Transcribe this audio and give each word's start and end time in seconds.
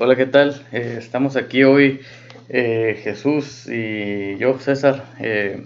Hola, 0.00 0.14
¿qué 0.14 0.26
tal? 0.26 0.64
Eh, 0.70 0.94
estamos 0.96 1.34
aquí 1.34 1.64
hoy, 1.64 2.02
eh, 2.48 3.00
Jesús 3.02 3.66
y 3.68 4.36
yo, 4.38 4.56
César, 4.60 5.02
eh, 5.18 5.64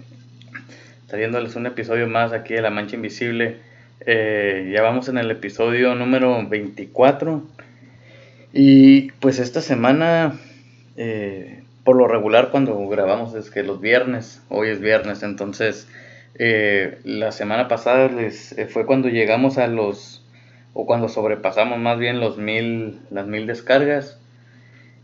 trayéndoles 1.05 1.55
un 1.55 1.67
episodio 1.67 2.07
más 2.07 2.33
aquí 2.33 2.55
de 2.55 2.63
La 2.63 2.71
Mancha 2.71 2.95
Invisible. 2.95 3.57
Eh, 4.07 4.71
ya 4.73 4.81
vamos 4.81 5.07
en 5.07 5.19
el 5.19 5.29
episodio 5.29 5.93
número 5.93 6.49
24. 6.49 7.43
Y 8.53 9.11
pues 9.19 9.37
esta 9.37 9.61
semana, 9.61 10.39
por 11.83 11.95
lo 11.95 12.07
regular 12.07 12.49
cuando 12.49 12.87
grabamos 12.87 13.35
es 13.35 13.51
que 13.51 13.61
los 13.61 13.81
viernes, 13.81 14.41
hoy 14.49 14.69
es 14.69 14.81
viernes, 14.81 15.21
entonces 15.21 15.87
la 16.39 17.31
semana 17.31 17.67
pasada 17.67 18.07
les, 18.07 18.55
fue 18.69 18.87
cuando 18.87 19.09
llegamos 19.09 19.59
a 19.59 19.67
los, 19.67 20.25
o 20.73 20.87
cuando 20.87 21.07
sobrepasamos 21.07 21.77
más 21.77 21.99
bien 21.99 22.19
los 22.19 22.39
mil, 22.39 22.99
las 23.11 23.27
mil 23.27 23.45
descargas. 23.45 24.21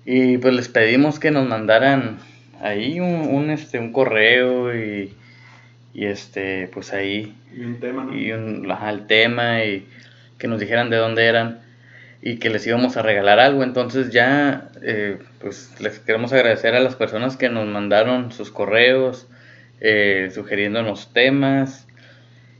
Y 0.06 0.38
pues 0.38 0.54
les 0.54 0.70
pedimos 0.70 1.20
que 1.20 1.32
nos 1.32 1.48
mandaran 1.48 2.20
ahí 2.62 3.00
un, 3.00 3.28
un, 3.30 3.50
este, 3.50 3.80
un 3.80 3.92
correo 3.92 4.76
y, 4.76 5.14
y 5.94 6.06
este, 6.06 6.68
pues 6.74 6.94
ahí 6.94 7.36
Y 7.56 7.62
un 7.62 7.80
tema, 7.80 8.06
¿no? 8.06 8.18
y 8.18 8.32
un, 8.32 8.70
ajá, 8.72 8.90
el 8.90 9.08
tema 9.08 9.64
y 9.64 9.86
que 10.38 10.48
nos 10.48 10.60
dijeran 10.60 10.90
de 10.90 10.98
dónde 10.98 11.26
eran 11.26 11.60
y 12.22 12.38
que 12.38 12.50
les 12.50 12.66
íbamos 12.68 12.98
a 12.98 13.02
regalar 13.02 13.40
algo. 13.40 13.64
Entonces 13.64 14.12
ya, 14.12 14.70
eh, 14.82 15.18
pues 15.40 15.80
les 15.80 16.00
queremos 16.00 16.34
agradecer 16.34 16.76
a 16.76 16.80
las 16.80 16.96
personas 16.96 17.38
que 17.38 17.50
nos 17.50 17.68
mandaron 17.68 18.32
sus 18.32 18.52
correos, 18.52 19.28
eh, 19.82 20.30
sugiriéndonos 20.34 21.14
temas 21.14 21.88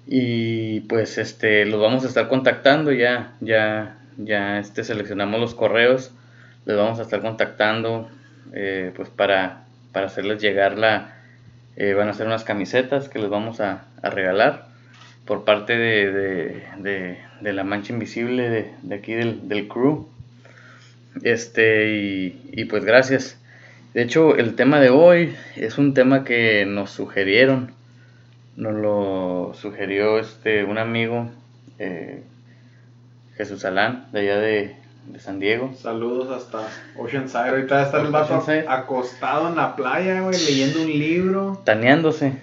y 0.08 0.82
pues 0.82 1.18
este 1.18 1.66
los 1.66 1.82
vamos 1.82 2.04
a 2.04 2.08
estar 2.08 2.30
contactando 2.30 2.92
ya, 2.92 3.34
ya, 3.42 4.00
ya 4.18 4.60
este 4.60 4.84
seleccionamos 4.84 5.40
los 5.40 5.54
correos, 5.54 6.14
les 6.66 6.78
vamos 6.78 7.00
a 7.00 7.04
estar 7.04 7.22
contactando 7.22 8.10
eh, 8.54 8.92
pues 8.96 9.10
para, 9.10 9.66
para 9.92 10.08
hacerles 10.08 10.42
llegar 10.42 10.78
la, 10.78 11.16
eh, 11.76 11.94
van 11.94 12.10
a 12.10 12.14
ser 12.14 12.28
unas 12.28 12.44
camisetas 12.44 13.10
que 13.10 13.20
les 13.20 13.30
vamos 13.30 13.60
a, 13.60 13.86
a 14.02 14.10
regalar 14.10 14.68
por 15.26 15.46
parte 15.46 15.78
de, 15.78 16.12
de, 16.80 17.18
de, 17.42 17.54
la 17.54 17.64
mancha 17.64 17.94
invisible 17.94 18.50
de, 18.50 18.96
aquí 18.96 19.14
del, 19.14 19.48
del 19.48 19.68
crew. 19.68 20.08
Este, 21.24 21.96
y, 21.98 22.50
y 22.52 22.66
pues 22.66 22.84
gracias. 22.84 23.40
De 23.94 24.02
hecho, 24.02 24.36
el 24.36 24.56
tema 24.56 24.80
de 24.80 24.90
hoy 24.90 25.36
es 25.56 25.78
un 25.78 25.94
tema 25.94 26.24
que 26.24 26.66
nos 26.66 26.92
sugirieron. 26.92 27.72
Nos 28.56 28.74
lo 28.74 29.52
sugirió 29.54 30.20
este, 30.20 30.64
un 30.64 30.78
amigo, 30.78 31.30
eh, 31.78 32.24
Jesús 33.38 33.64
Alán, 33.66 34.08
de 34.12 34.20
allá 34.20 34.40
de, 34.40 34.76
de 35.08 35.20
San 35.20 35.40
Diego. 35.40 35.74
Saludos 35.76 36.30
hasta 36.30 36.68
Oceanside. 36.98 37.50
Ahorita 37.50 37.84
está 37.84 38.02
el 38.02 38.12
vato 38.12 38.44
acostado 38.68 39.50
en 39.50 39.56
la 39.56 39.76
playa, 39.76 40.22
güey, 40.22 40.38
leyendo 40.46 40.82
un 40.82 40.88
libro. 40.90 41.62
Taneándose. 41.66 42.34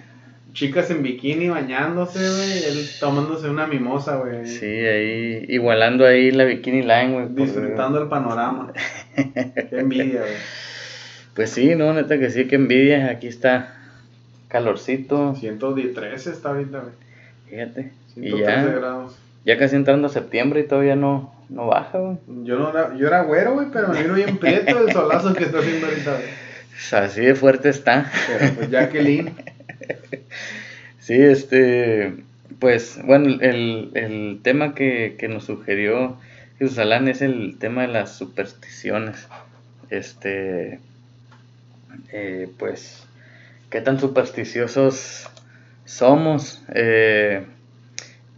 Chicas 0.53 0.89
en 0.89 1.03
bikini 1.03 1.49
bañándose, 1.49 2.17
güey. 2.19 2.63
Él 2.63 2.89
tomándose 2.99 3.47
una 3.49 3.67
mimosa, 3.67 4.15
güey. 4.17 4.47
Sí, 4.47 4.65
ahí, 4.65 5.45
igualando 5.49 6.05
ahí 6.05 6.31
la 6.31 6.45
bikini 6.45 6.81
line, 6.81 7.13
güey. 7.13 7.27
por- 7.27 7.35
Disfrutando 7.35 8.01
el 8.01 8.09
panorama. 8.09 8.73
Qué 9.15 9.67
envidia, 9.71 10.21
güey. 10.21 10.33
Pues 11.35 11.51
sí, 11.51 11.75
no, 11.75 11.93
neta 11.93 12.17
que 12.17 12.31
sí, 12.31 12.47
que 12.47 12.55
envidia. 12.55 13.09
Aquí 13.11 13.27
está 13.27 13.75
calorcito, 14.47 15.35
113 15.35 16.31
está 16.31 16.49
ahorita, 16.49 16.79
güey. 16.79 16.93
fíjate. 17.49 17.91
Y 18.15 18.21
113 18.31 18.41
ya, 18.43 18.63
grados. 18.79 19.15
ya 19.45 19.57
casi 19.59 19.75
entrando 19.75 20.07
a 20.07 20.09
septiembre 20.09 20.61
y 20.61 20.67
todavía 20.67 20.95
no, 20.95 21.31
no 21.49 21.67
baja, 21.67 21.97
güey. 21.97 22.17
Yo, 22.43 22.57
no 22.57 22.69
era, 22.69 22.95
yo 22.95 23.07
era 23.07 23.21
güero, 23.21 23.53
güey, 23.53 23.67
pero 23.71 23.89
me 23.89 24.01
vino 24.01 24.13
bien 24.13 24.37
prieto 24.37 24.79
el 24.79 24.91
solazo 24.91 25.33
que 25.33 25.45
está 25.45 25.59
haciendo 25.59 25.87
ahorita, 25.87 26.11
güey. 26.11 26.47
Así 27.03 27.21
de 27.21 27.35
fuerte 27.35 27.69
está. 27.69 28.11
Pero 28.27 28.53
pues 28.55 28.69
Jacqueline. 28.69 29.33
Sí, 30.99 31.13
este, 31.13 32.17
pues, 32.59 32.99
bueno, 33.01 33.37
el, 33.39 33.91
el 33.93 34.41
tema 34.43 34.75
que, 34.75 35.15
que 35.17 35.29
nos 35.29 35.45
sugirió 35.45 36.17
Jesús 36.59 36.77
Alán 36.79 37.07
es 37.07 37.21
el 37.21 37.57
tema 37.59 37.83
de 37.83 37.87
las 37.89 38.17
supersticiones. 38.17 39.27
Este, 39.89 40.79
eh, 42.11 42.49
pues, 42.57 43.05
¿qué 43.69 43.81
tan 43.81 43.99
supersticiosos 43.99 45.29
somos? 45.85 46.63
Eh, 46.73 47.45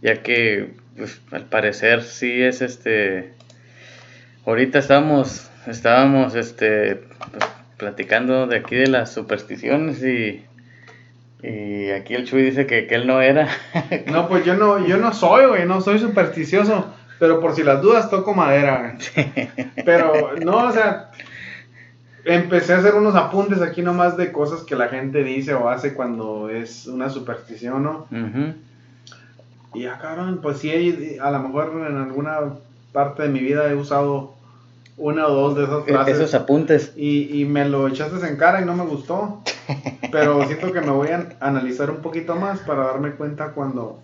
ya 0.02 0.22
que, 0.22 0.74
pues, 1.00 1.20
al 1.32 1.46
parecer 1.46 2.02
sí 2.02 2.42
es 2.42 2.60
este, 2.60 3.32
ahorita 4.46 4.78
estábamos, 4.78 5.50
estábamos, 5.66 6.34
este, 6.34 6.96
pues, 7.30 7.44
platicando 7.78 8.46
de 8.46 8.58
aquí 8.58 8.76
de 8.76 8.86
las 8.86 9.12
supersticiones 9.12 10.02
y... 10.04 10.44
Y 11.42 11.88
aquí 11.92 12.12
el 12.12 12.26
Chuy 12.26 12.42
dice 12.42 12.66
que, 12.66 12.86
que 12.86 12.96
él 12.96 13.06
no 13.06 13.22
era. 13.22 13.48
No, 14.12 14.28
pues 14.28 14.44
yo 14.44 14.56
no, 14.56 14.86
yo 14.86 14.98
no 14.98 15.14
soy, 15.14 15.46
güey, 15.46 15.66
no 15.66 15.80
soy 15.80 15.98
supersticioso. 15.98 16.92
Pero 17.18 17.40
por 17.40 17.54
si 17.54 17.62
las 17.62 17.80
dudas 17.80 18.10
toco 18.10 18.34
madera, 18.34 18.94
güey. 19.14 19.48
Pero, 19.86 20.34
no, 20.44 20.66
o 20.66 20.70
sea, 20.70 21.12
empecé 22.26 22.74
a 22.74 22.78
hacer 22.78 22.94
unos 22.94 23.14
apuntes 23.14 23.62
aquí 23.62 23.80
nomás 23.80 24.18
de 24.18 24.32
cosas 24.32 24.64
que 24.64 24.76
la 24.76 24.88
gente 24.88 25.24
dice 25.24 25.54
o 25.54 25.70
hace 25.70 25.94
cuando 25.94 26.50
es 26.50 26.86
una 26.86 27.08
superstición, 27.08 27.82
¿no? 27.84 28.06
Y 29.74 29.86
ah, 29.86 29.98
cabrón, 30.00 30.40
pues 30.42 30.58
sí, 30.58 31.16
a 31.20 31.30
lo 31.30 31.38
mejor 31.40 31.86
en 31.88 31.96
alguna 31.96 32.40
parte 32.92 33.22
de 33.22 33.28
mi 33.28 33.40
vida 33.40 33.70
he 33.70 33.74
usado 33.74 34.34
una 34.96 35.26
o 35.28 35.34
dos 35.34 35.56
de 35.56 35.64
esas 35.64 35.88
E- 35.88 35.92
frases. 35.92 36.18
Esos 36.18 36.34
apuntes. 36.34 36.92
Y, 36.96 37.40
y 37.40 37.44
me 37.44 37.68
lo 37.68 37.88
echaste 37.88 38.26
en 38.26 38.36
cara 38.36 38.60
y 38.60 38.64
no 38.64 38.74
me 38.74 38.84
gustó. 38.84 39.42
Pero 40.12 40.44
siento 40.46 40.72
que 40.72 40.80
me 40.80 40.90
voy 40.90 41.08
a 41.08 41.36
analizar 41.40 41.90
un 41.90 42.02
poquito 42.02 42.34
más 42.36 42.60
para 42.60 42.84
darme 42.84 43.12
cuenta 43.12 43.52
cuando, 43.52 44.00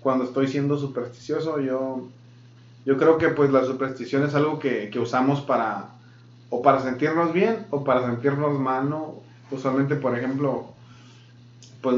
cuando 0.00 0.24
estoy 0.24 0.46
siendo 0.46 0.78
supersticioso. 0.78 1.60
Yo, 1.60 2.02
yo 2.84 2.96
creo 2.96 3.18
que 3.18 3.28
pues 3.30 3.50
la 3.50 3.64
superstición 3.64 4.24
es 4.24 4.34
algo 4.34 4.58
que, 4.58 4.90
que 4.90 5.00
usamos 5.00 5.40
para 5.42 5.90
o 6.50 6.62
para 6.62 6.80
sentirnos 6.80 7.32
bien 7.32 7.66
o 7.70 7.84
para 7.84 8.06
sentirnos 8.06 8.58
mal, 8.58 8.88
¿no? 8.88 9.16
Usualmente, 9.50 9.96
por 9.96 10.16
ejemplo, 10.16 10.74
pues 11.80 11.96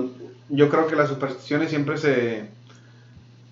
yo 0.49 0.69
creo 0.69 0.87
que 0.87 0.97
las 0.97 1.09
supersticiones 1.09 1.71
siempre 1.71 1.97
se, 1.99 2.49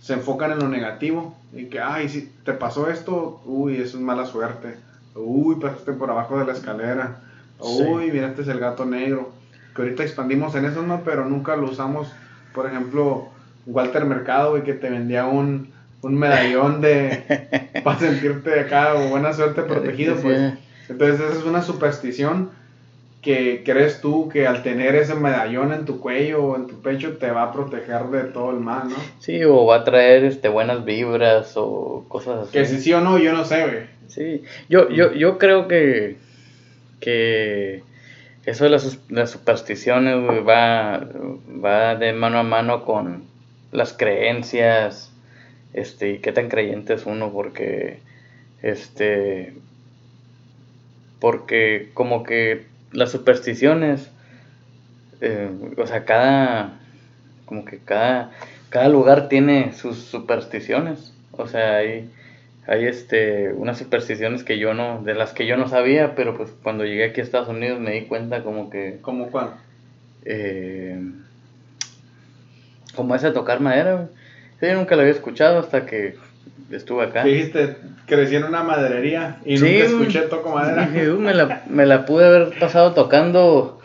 se 0.01 0.15
enfocan 0.15 0.53
en 0.53 0.59
lo 0.59 0.69
negativo. 0.69 1.37
En 1.55 1.71
que, 1.71 1.81
ay, 1.81 2.09
si 2.09 2.33
te 2.45 2.53
pasó 2.53 2.89
esto, 2.91 3.41
uy, 3.47 3.77
eso 3.77 3.97
es 3.97 4.03
mala 4.03 4.27
suerte. 4.27 4.77
Uy, 5.15 5.57
pasaste 5.57 5.93
por 5.93 6.11
abajo 6.11 6.39
de 6.39 6.47
la 6.47 6.53
escalera. 6.53 7.21
Sí. 7.63 7.83
Uy, 7.83 8.11
mira, 8.13 8.29
este 8.29 8.43
es 8.43 8.49
el 8.49 8.61
gato 8.61 8.85
negro. 8.85 9.33
Que 9.75 9.83
ahorita 9.83 10.03
expandimos 10.03 10.55
en 10.55 10.67
eso, 10.67 10.83
¿no? 10.83 11.03
Pero 11.05 11.25
nunca 11.25 11.57
lo 11.57 11.71
usamos. 11.71 12.13
Por 12.55 12.67
ejemplo, 12.67 13.29
Walter 13.67 14.05
Mercado, 14.05 14.51
güey, 14.51 14.63
que 14.65 14.75
te 14.75 14.91
vendía 14.91 15.27
un, 15.27 15.71
un 16.03 16.15
medallón 16.17 16.81
de... 16.81 17.81
para 17.85 17.99
sentirte 17.99 18.61
acá, 18.61 18.95
o 18.95 19.09
buena 19.09 19.33
suerte 19.33 19.63
protegido, 19.65 20.17
Sí, 20.17 20.23
pues. 20.23 20.53
sí. 20.53 20.59
Entonces 20.91 21.21
esa 21.21 21.39
es 21.39 21.45
una 21.45 21.63
superstición 21.63 22.51
que 23.29 23.63
crees 23.63 24.01
tú 24.01 24.31
que 24.31 24.47
al 24.47 24.63
tener 24.63 24.95
ese 24.95 25.15
medallón 25.15 25.75
en 25.75 25.85
tu 25.85 26.01
cuello 26.01 26.43
o 26.43 26.57
en 26.57 26.67
tu 26.67 26.81
pecho 26.81 27.19
te 27.19 27.31
va 27.31 27.43
a 27.43 27.53
proteger 27.53 28.05
de 28.05 28.25
todo 28.25 28.53
el 28.53 28.57
mal, 28.61 28.89
¿no? 28.89 28.97
Sí, 29.19 29.45
o 29.45 29.67
va 29.67 29.77
a 29.77 29.85
traer 29.85 30.25
este, 30.25 30.49
buenas 30.49 30.87
vibras 30.87 31.53
o 31.57 32.07
cosas 32.09 32.45
así. 32.45 32.53
Que 32.53 32.65
si 32.65 32.81
sí 32.81 32.91
o 32.95 33.03
no, 33.03 33.19
yo 33.19 33.35
no 33.35 33.45
sé, 33.45 33.67
güey. 33.67 33.83
Sí, 34.07 34.45
yo, 34.71 34.89
yo, 34.89 35.13
yo 35.13 35.37
creo 35.37 35.69
que, 35.69 36.17
que 37.01 37.83
eso 38.47 38.65
de 38.65 38.71
las, 38.71 38.99
las 39.11 39.31
supersticiones 39.31 40.25
güey, 40.25 40.43
va, 40.43 41.07
va 41.63 41.97
de 41.97 42.15
mano 42.15 42.39
a 42.39 42.45
mano 42.45 42.87
con 42.87 43.25
las 43.73 43.93
creencias, 43.93 45.13
este, 45.75 46.13
y 46.13 46.19
qué 46.21 46.33
tan 46.33 46.49
creyente 46.49 46.95
es 46.95 47.05
uno, 47.05 47.31
porque, 47.31 47.99
este, 48.63 49.53
porque 51.21 51.91
como 51.93 52.23
que 52.23 52.78
las 52.93 53.11
supersticiones, 53.11 54.11
eh, 55.21 55.51
o 55.77 55.87
sea, 55.87 56.05
cada, 56.05 56.79
como 57.47 57.65
que 57.65 57.79
cada, 57.79 58.31
cada 58.71 58.89
lugar 58.89 59.29
tiene 59.29 59.73
sus 59.73 59.99
supersticiones, 59.99 61.13
o 61.33 61.47
sea, 61.47 61.77
hay 61.77 62.11
hay 62.69 62.85
este 62.85 63.51
unas 63.55 63.79
supersticiones 63.79 64.45
que 64.45 64.59
yo 64.59 64.75
no 64.75 65.03
de 65.03 65.15
las 65.15 65.33
que 65.33 65.47
yo 65.47 65.57
no 65.57 65.69
sabía 65.69 66.15
pero 66.15 66.37
pues 66.37 66.51
cuando 66.63 66.85
llegué 66.85 67.07
aquí 67.07 67.21
a 67.21 67.25
Estados 67.25 67.49
Unidos 67.49 67.81
me 67.81 67.93
di 67.93 68.03
cuenta 68.03 68.45
como 68.45 68.69
que 68.69 68.99
¿Cómo 69.01 69.31
cuál? 69.31 69.55
eh, 70.27 71.01
como 72.95 73.15
esa 73.15 73.33
tocar 73.33 73.61
madera 73.61 74.11
yo 74.61 74.75
nunca 74.75 74.97
la 74.97 75.03
había 75.03 75.15
escuchado 75.15 75.59
hasta 75.61 75.87
que 75.87 76.17
estuve 76.71 77.05
acá 77.05 77.25
dijiste, 77.25 77.77
crecí 78.07 78.37
en 78.37 78.45
una 78.45 78.63
maderería 78.63 79.39
y 79.45 79.57
Sí, 79.57 79.65
nunca 79.65 79.85
escuché 79.85 80.21
toco 80.29 80.55
madera. 80.55 80.89
"Uh, 81.15 81.19
me, 81.19 81.35
la, 81.35 81.63
me 81.69 81.87
la 81.87 82.05
pude 82.05 82.27
haber 82.27 82.59
pasado 82.59 82.93
tocando 82.93 83.81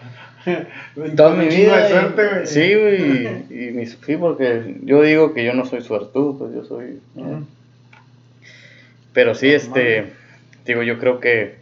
toda 1.15 1.35
mi 1.35 1.47
vida 1.47 1.77
de 1.77 1.89
suerte, 1.89 2.27
güey. 2.27 2.45
sí 2.47 2.73
güey 2.75 3.01
y, 3.49 3.67
y 3.67 3.71
mi- 3.71 3.85
sí 3.85 4.17
porque 4.17 4.75
yo 4.83 5.01
digo 5.01 5.33
que 5.33 5.45
yo 5.45 5.53
no 5.53 5.65
soy 5.65 5.81
suertudo 5.81 6.37
pues 6.37 6.53
yo 6.53 6.63
soy 6.65 6.99
Ujú. 7.15 7.45
Pero 9.13 9.35
sí, 9.35 9.49
este, 9.49 10.05
digo, 10.65 10.81
yo 10.83 10.97
creo 10.99 11.19
que 11.19 11.61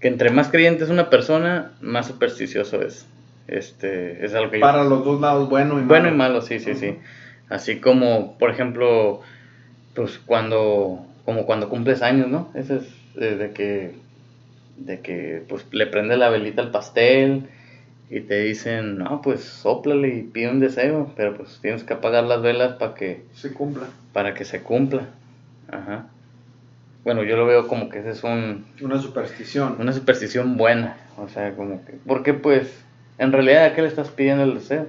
que 0.00 0.08
entre 0.08 0.30
más 0.30 0.48
creyente 0.48 0.84
es 0.84 0.90
una 0.90 1.08
persona, 1.08 1.72
más 1.80 2.06
supersticioso 2.08 2.82
es. 2.82 3.06
Este, 3.48 4.24
es 4.24 4.34
algo 4.34 4.50
que 4.50 4.58
yo- 4.58 4.66
Para 4.66 4.84
los 4.84 5.04
dos 5.04 5.20
lados, 5.20 5.48
bueno 5.48 5.74
y 5.74 5.76
malo. 5.76 5.86
Bueno 5.86 6.08
y 6.08 6.12
malo, 6.12 6.40
sí, 6.42 6.58
sí, 6.60 6.74
sí. 6.74 6.96
Así 7.48 7.76
como, 7.80 8.36
por 8.38 8.50
ejemplo, 8.50 9.20
pues 9.94 10.18
cuando, 10.18 11.04
como 11.24 11.46
cuando 11.46 11.68
cumples 11.68 12.02
años, 12.02 12.28
¿no? 12.28 12.50
Eso 12.54 12.76
es 12.76 12.84
eh, 13.16 13.36
de 13.36 13.50
que, 13.52 13.94
de 14.78 15.00
que, 15.00 15.42
pues 15.48 15.64
le 15.72 15.86
prende 15.86 16.16
la 16.16 16.28
velita 16.30 16.62
al 16.62 16.70
pastel 16.70 17.48
y 18.10 18.20
te 18.20 18.40
dicen, 18.42 18.98
no, 18.98 19.22
pues 19.22 19.42
sóplale 19.44 20.08
y 20.16 20.22
pide 20.22 20.50
un 20.50 20.60
deseo, 20.60 21.12
pero 21.16 21.36
pues 21.36 21.58
tienes 21.62 21.84
que 21.84 21.94
apagar 21.94 22.24
las 22.24 22.42
velas 22.42 22.74
para 22.74 22.94
que, 22.94 23.24
Se 23.34 23.52
cumpla. 23.52 23.84
para 24.12 24.34
que 24.34 24.44
se 24.44 24.62
cumpla. 24.62 25.08
Ajá. 25.68 26.06
Bueno, 27.04 27.22
yo 27.22 27.36
lo 27.36 27.46
veo 27.46 27.68
como 27.68 27.88
que 27.88 27.98
ese 27.98 28.10
es 28.10 28.24
un, 28.24 28.64
Una 28.80 28.98
superstición. 28.98 29.76
una 29.78 29.92
superstición 29.92 30.56
buena, 30.56 30.96
o 31.18 31.28
sea, 31.28 31.54
como 31.54 31.84
que, 31.84 31.92
porque 32.06 32.32
pues, 32.34 32.82
en 33.18 33.30
realidad, 33.32 33.66
¿a 33.66 33.74
qué 33.74 33.82
le 33.82 33.88
estás 33.88 34.08
pidiendo 34.10 34.42
el 34.44 34.54
deseo? 34.54 34.86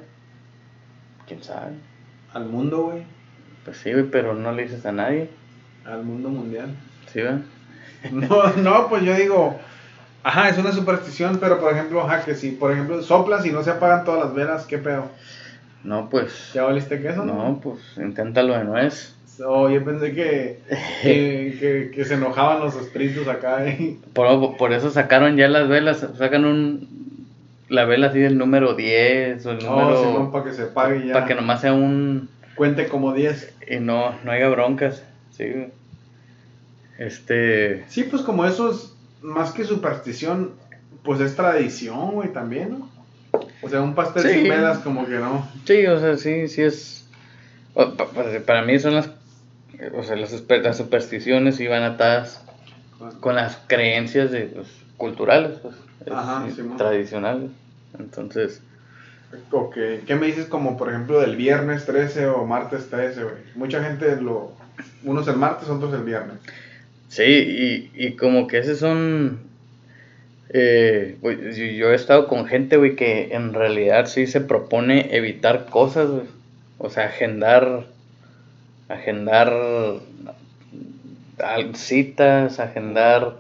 ¿Quién 1.28 1.44
sabe? 1.44 1.74
Al 2.34 2.46
mundo, 2.46 2.84
güey. 2.92 3.04
Pues 3.66 3.78
sí, 3.78 3.92
güey, 3.92 4.06
pero 4.06 4.34
no 4.34 4.52
le 4.52 4.64
dices 4.64 4.86
a 4.86 4.92
nadie, 4.92 5.30
Al 5.86 6.04
mundo 6.04 6.30
mundial. 6.30 6.70
¿sí, 7.12 7.22
va? 7.22 7.40
No, 8.12 8.54
no, 8.58 8.88
pues 8.88 9.02
yo 9.04 9.16
digo, 9.16 9.60
ajá, 10.24 10.50
es 10.50 10.58
una 10.60 10.72
superstición, 10.72 11.38
pero 11.40 11.60
por 11.60 11.74
ejemplo, 11.74 12.02
ajá, 12.04 12.24
que 12.24 12.36
si, 12.36 12.52
por 12.52 12.72
ejemplo, 12.72 13.02
soplas 13.02 13.46
y 13.48 13.52
no 13.52 13.64
se 13.64 13.72
apagan 13.72 14.06
todas 14.06 14.26
las 14.26 14.36
velas, 14.36 14.66
¿qué 14.68 14.78
pedo? 14.78 15.10
No, 15.84 16.10
pues, 16.10 16.52
¿Ya 16.54 16.64
valiste 16.64 17.02
queso? 17.02 17.26
no, 17.26 17.60
pues, 17.64 17.80
inténtalo 17.98 18.54
de 18.58 18.64
nuez. 18.64 19.16
Oh, 19.44 19.70
yo 19.70 19.84
pensé 19.84 20.14
que, 20.14 20.60
que, 21.02 21.58
que, 21.60 21.92
que 21.94 22.06
se 22.06 22.14
enojaban 22.14 22.60
los 22.62 22.76
espíritus 22.76 23.28
acá. 23.28 23.68
Y... 23.68 24.00
Por, 24.14 24.56
por 24.58 24.72
eso 24.72 24.92
sacaron 24.92 25.36
ya 25.36 25.48
las 25.48 25.68
velas, 25.68 26.06
sacan 26.18 26.46
un, 26.46 26.88
la 27.70 27.86
vela 27.86 28.08
así 28.08 28.20
del 28.20 28.38
número 28.38 28.76
10 28.76 29.46
o 29.46 29.52
el 29.52 29.60
No, 29.66 29.72
número, 29.72 30.04
Simón, 30.04 30.32
para 30.32 30.44
que 30.46 30.54
se 30.54 30.66
pague 30.68 31.08
ya. 31.08 31.14
para 31.14 31.26
que 31.26 31.36
nomás 31.36 31.62
sea 31.62 31.74
un, 31.74 32.30
Cuente 32.56 32.88
como 32.88 33.14
10. 33.14 33.54
y 33.70 33.80
no, 33.80 34.16
no 34.24 34.32
haya 34.32 34.48
broncas, 34.50 35.04
sí. 35.32 35.46
Este, 36.98 37.84
Sí, 37.90 38.04
pues 38.04 38.22
como 38.22 38.46
eso 38.46 38.72
es 38.72 38.94
más 39.22 39.52
que 39.52 39.66
superstición, 39.66 40.52
pues 41.04 41.20
es 41.20 41.36
tradición, 41.36 42.12
güey, 42.12 42.32
también, 42.32 42.80
¿no? 42.80 42.90
O 43.62 43.70
sea, 43.70 43.82
un 43.82 43.96
pastel 43.96 44.24
Sí. 44.24 44.30
sin 44.30 44.44
velas 44.50 44.80
como 44.80 45.06
que 45.06 45.16
no. 45.16 45.48
sí, 45.66 45.86
o 45.88 46.00
sea, 46.00 46.18
sí, 46.18 46.48
sí 46.48 46.62
es, 46.62 47.06
para 48.46 48.62
mí 48.62 48.80
son 48.80 48.96
las, 48.96 49.10
o 49.98 50.04
sea, 50.04 50.16
las, 50.16 50.32
las 50.50 50.78
supersticiones 50.78 51.60
iban 51.60 51.84
atadas 51.84 52.42
con 53.20 53.36
las 53.36 53.58
creencias 53.68 54.32
de, 54.32 54.44
pues, 54.46 54.68
culturales, 54.98 55.58
pues, 55.62 55.76
Ajá, 56.10 56.48
eh, 56.48 56.54
tradicionales. 56.78 57.50
Entonces, 58.00 58.62
Ok, 59.52 59.76
¿qué 60.06 60.16
me 60.16 60.28
dices 60.28 60.46
como 60.46 60.78
por 60.78 60.90
ejemplo 60.90 61.20
del 61.20 61.36
viernes 61.36 61.86
13 61.86 62.28
o 62.28 62.46
martes 62.46 62.90
13, 62.90 63.24
güey? 63.24 63.36
Mucha 63.56 63.84
gente 63.84 64.16
lo... 64.22 64.52
Unos 65.04 65.28
el 65.28 65.38
martes, 65.38 65.70
otros 65.70 65.94
el 65.94 66.04
viernes. 66.04 66.38
sí, 67.08 67.24
y, 67.24 67.92
y 67.94 68.16
como 68.16 68.48
que 68.48 68.58
esos 68.60 68.80
son... 68.80 69.40
eh, 70.50 71.18
yo, 71.78 71.92
he 71.92 71.96
estado 71.96 72.28
con 72.28 72.46
gente, 72.46 72.78
güey, 72.78 72.96
que 72.96 73.34
en 73.34 73.54
realidad 73.54 74.08
sí 74.08 74.28
se 74.28 74.42
propone 74.42 75.16
evitar 75.16 75.68
cosas, 75.68 76.10
güey. 76.10 76.26
O 76.78 76.90
sea, 76.90 77.06
agendar... 77.06 77.86
Agendar 78.88 79.52
citas, 81.74 82.60
agendar 82.60 83.38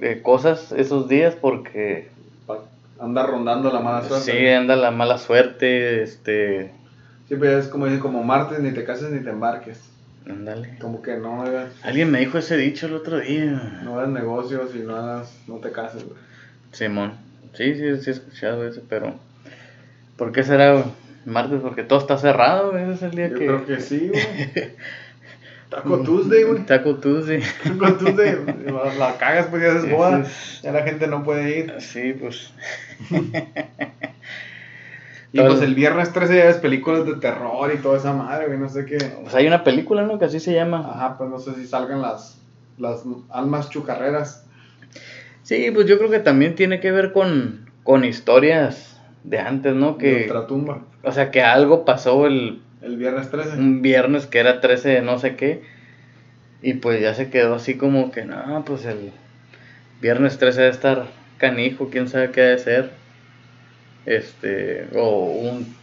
eh, 0.00 0.20
cosas 0.22 0.70
esos 0.72 1.08
días 1.08 1.34
porque 1.34 2.08
Anda 3.00 3.26
rondando 3.26 3.72
la 3.72 3.80
mala 3.80 4.02
suerte. 4.02 4.32
sí 4.32 4.46
anda 4.48 4.76
la 4.76 4.90
mala 4.90 5.18
suerte, 5.18 6.02
este... 6.02 6.72
Siempre 7.26 7.58
es 7.58 7.68
como 7.68 7.86
dicen, 7.86 8.00
como 8.00 8.22
martes, 8.22 8.60
ni 8.60 8.72
te 8.72 8.84
cases 8.84 9.10
ni 9.10 9.20
te 9.20 9.30
embarques. 9.30 9.80
Ándale. 10.28 10.78
Como 10.80 11.02
que 11.02 11.16
no 11.16 11.42
hagas, 11.42 11.70
Alguien 11.82 12.10
me 12.10 12.20
dijo 12.20 12.38
ese 12.38 12.56
dicho 12.56 12.86
el 12.86 12.94
otro 12.94 13.20
día. 13.20 13.80
no 13.82 13.98
hagas 13.98 14.10
negocios 14.10 14.74
y 14.74 14.78
no 14.78 14.96
hagas, 14.96 15.38
no 15.46 15.56
te 15.56 15.70
cases, 15.70 16.04
güey. 16.04 16.16
Simón. 16.72 17.14
Sí, 17.54 17.74
sí, 17.74 17.96
sí 18.00 18.10
he 18.10 18.12
escuchado 18.12 18.66
eso, 18.66 18.82
pero... 18.88 19.14
¿Por 20.16 20.32
qué 20.32 20.42
será 20.42 20.72
güey? 20.72 20.84
martes? 21.24 21.60
Porque 21.62 21.82
todo 21.82 21.98
está 21.98 22.16
cerrado, 22.18 22.72
güey. 22.72 22.84
Ese 22.84 22.92
es 22.92 23.02
el 23.02 23.10
día 23.12 23.28
Yo 23.28 23.38
que... 23.38 23.46
creo 23.46 23.66
que 23.66 23.80
sí, 23.80 24.08
güey. 24.08 24.22
Taco 25.74 25.98
Tuesday, 26.00 26.42
güey. 26.44 26.66
Taco 26.66 26.94
Tuesday. 26.96 27.42
Taco 27.62 27.94
Tuesday, 27.94 28.36
la, 28.98 29.16
cagas 29.18 29.46
pues 29.48 29.62
ya 29.62 29.72
haces 29.72 29.90
boda. 29.90 30.20
es- 30.20 30.60
Ya 30.62 30.72
la 30.72 30.82
gente 30.82 31.06
no 31.06 31.22
puede 31.24 31.58
ir. 31.58 31.74
Sí, 31.80 32.12
pues... 32.14 32.52
Y 35.32 35.38
Todo- 35.38 35.48
pues 35.48 35.62
el 35.62 35.74
viernes 35.74 36.12
13 36.12 36.36
ya 36.36 36.44
ves 36.44 36.56
películas 36.58 37.04
de 37.06 37.16
terror 37.16 37.72
y 37.74 37.78
toda 37.78 37.98
esa 37.98 38.12
madre, 38.12 38.46
güey, 38.46 38.58
no 38.58 38.68
sé 38.68 38.86
qué. 38.86 38.98
Pues 39.22 39.34
hay 39.34 39.46
una 39.48 39.64
película, 39.64 40.02
¿no? 40.04 40.18
Que 40.18 40.26
así 40.26 40.38
se 40.38 40.52
llama. 40.54 40.88
Ajá, 40.94 41.18
pues 41.18 41.28
no 41.28 41.40
sé 41.40 41.54
si 41.54 41.66
salgan 41.66 42.00
las, 42.02 42.38
las 42.78 43.02
almas 43.30 43.68
chucarreras. 43.70 44.46
Sí, 45.42 45.70
pues 45.74 45.86
yo 45.86 45.98
creo 45.98 46.08
que 46.10 46.20
también 46.20 46.54
tiene 46.54 46.78
que 46.78 46.92
ver 46.92 47.12
con, 47.12 47.68
con 47.82 48.04
historias 48.04 49.00
de 49.24 49.40
antes, 49.40 49.74
¿no? 49.74 49.92
de 49.94 49.98
Que... 49.98 50.22
ultratumba. 50.22 50.82
O 51.02 51.10
sea, 51.10 51.32
que 51.32 51.42
algo 51.42 51.84
pasó 51.84 52.26
el, 52.26 52.62
El 52.84 52.98
viernes 52.98 53.30
13. 53.30 53.56
un 53.56 53.80
viernes 53.80 54.26
que 54.26 54.38
era 54.38 54.60
13 54.60 54.88
de 54.90 55.02
no 55.02 55.18
sé 55.18 55.36
qué. 55.36 55.62
Y 56.60 56.74
pues 56.74 57.00
ya 57.00 57.14
se 57.14 57.30
quedó 57.30 57.54
así 57.54 57.76
como 57.76 58.10
que, 58.10 58.24
no, 58.24 58.62
pues 58.66 58.84
el 58.84 59.10
viernes 60.02 60.38
13 60.38 60.60
debe 60.60 60.72
estar 60.72 61.06
canijo, 61.38 61.88
quién 61.90 62.08
sabe 62.08 62.30
qué 62.30 62.42
debe 62.42 62.58
ser. 62.58 62.90
Este, 64.04 64.86
o 64.94 65.24
un 65.24 65.74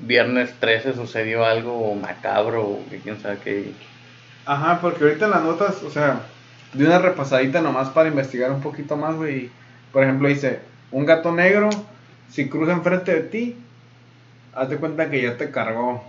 viernes 0.00 0.52
13 0.60 0.94
sucedió 0.94 1.46
algo 1.46 1.94
macabro, 1.94 2.62
o 2.62 2.84
que 2.90 2.98
quién 2.98 3.18
sabe 3.20 3.38
qué. 3.42 3.72
Ajá, 4.44 4.80
porque 4.82 5.04
ahorita 5.04 5.26
en 5.26 5.30
las 5.30 5.44
notas, 5.44 5.82
o 5.82 5.90
sea, 5.90 6.20
de 6.74 6.84
una 6.84 6.98
repasadita 6.98 7.62
nomás 7.62 7.88
para 7.88 8.08
investigar 8.08 8.50
un 8.50 8.60
poquito 8.60 8.96
más, 8.96 9.16
güey. 9.16 9.50
Por 9.92 10.02
ejemplo, 10.02 10.28
dice, 10.28 10.60
un 10.90 11.06
gato 11.06 11.32
negro, 11.32 11.70
si 12.30 12.48
cruza 12.48 12.72
enfrente 12.72 13.14
de 13.14 13.20
ti, 13.20 13.56
hazte 14.54 14.76
cuenta 14.76 15.10
que 15.10 15.22
ya 15.22 15.38
te 15.38 15.50
cargó 15.50 16.04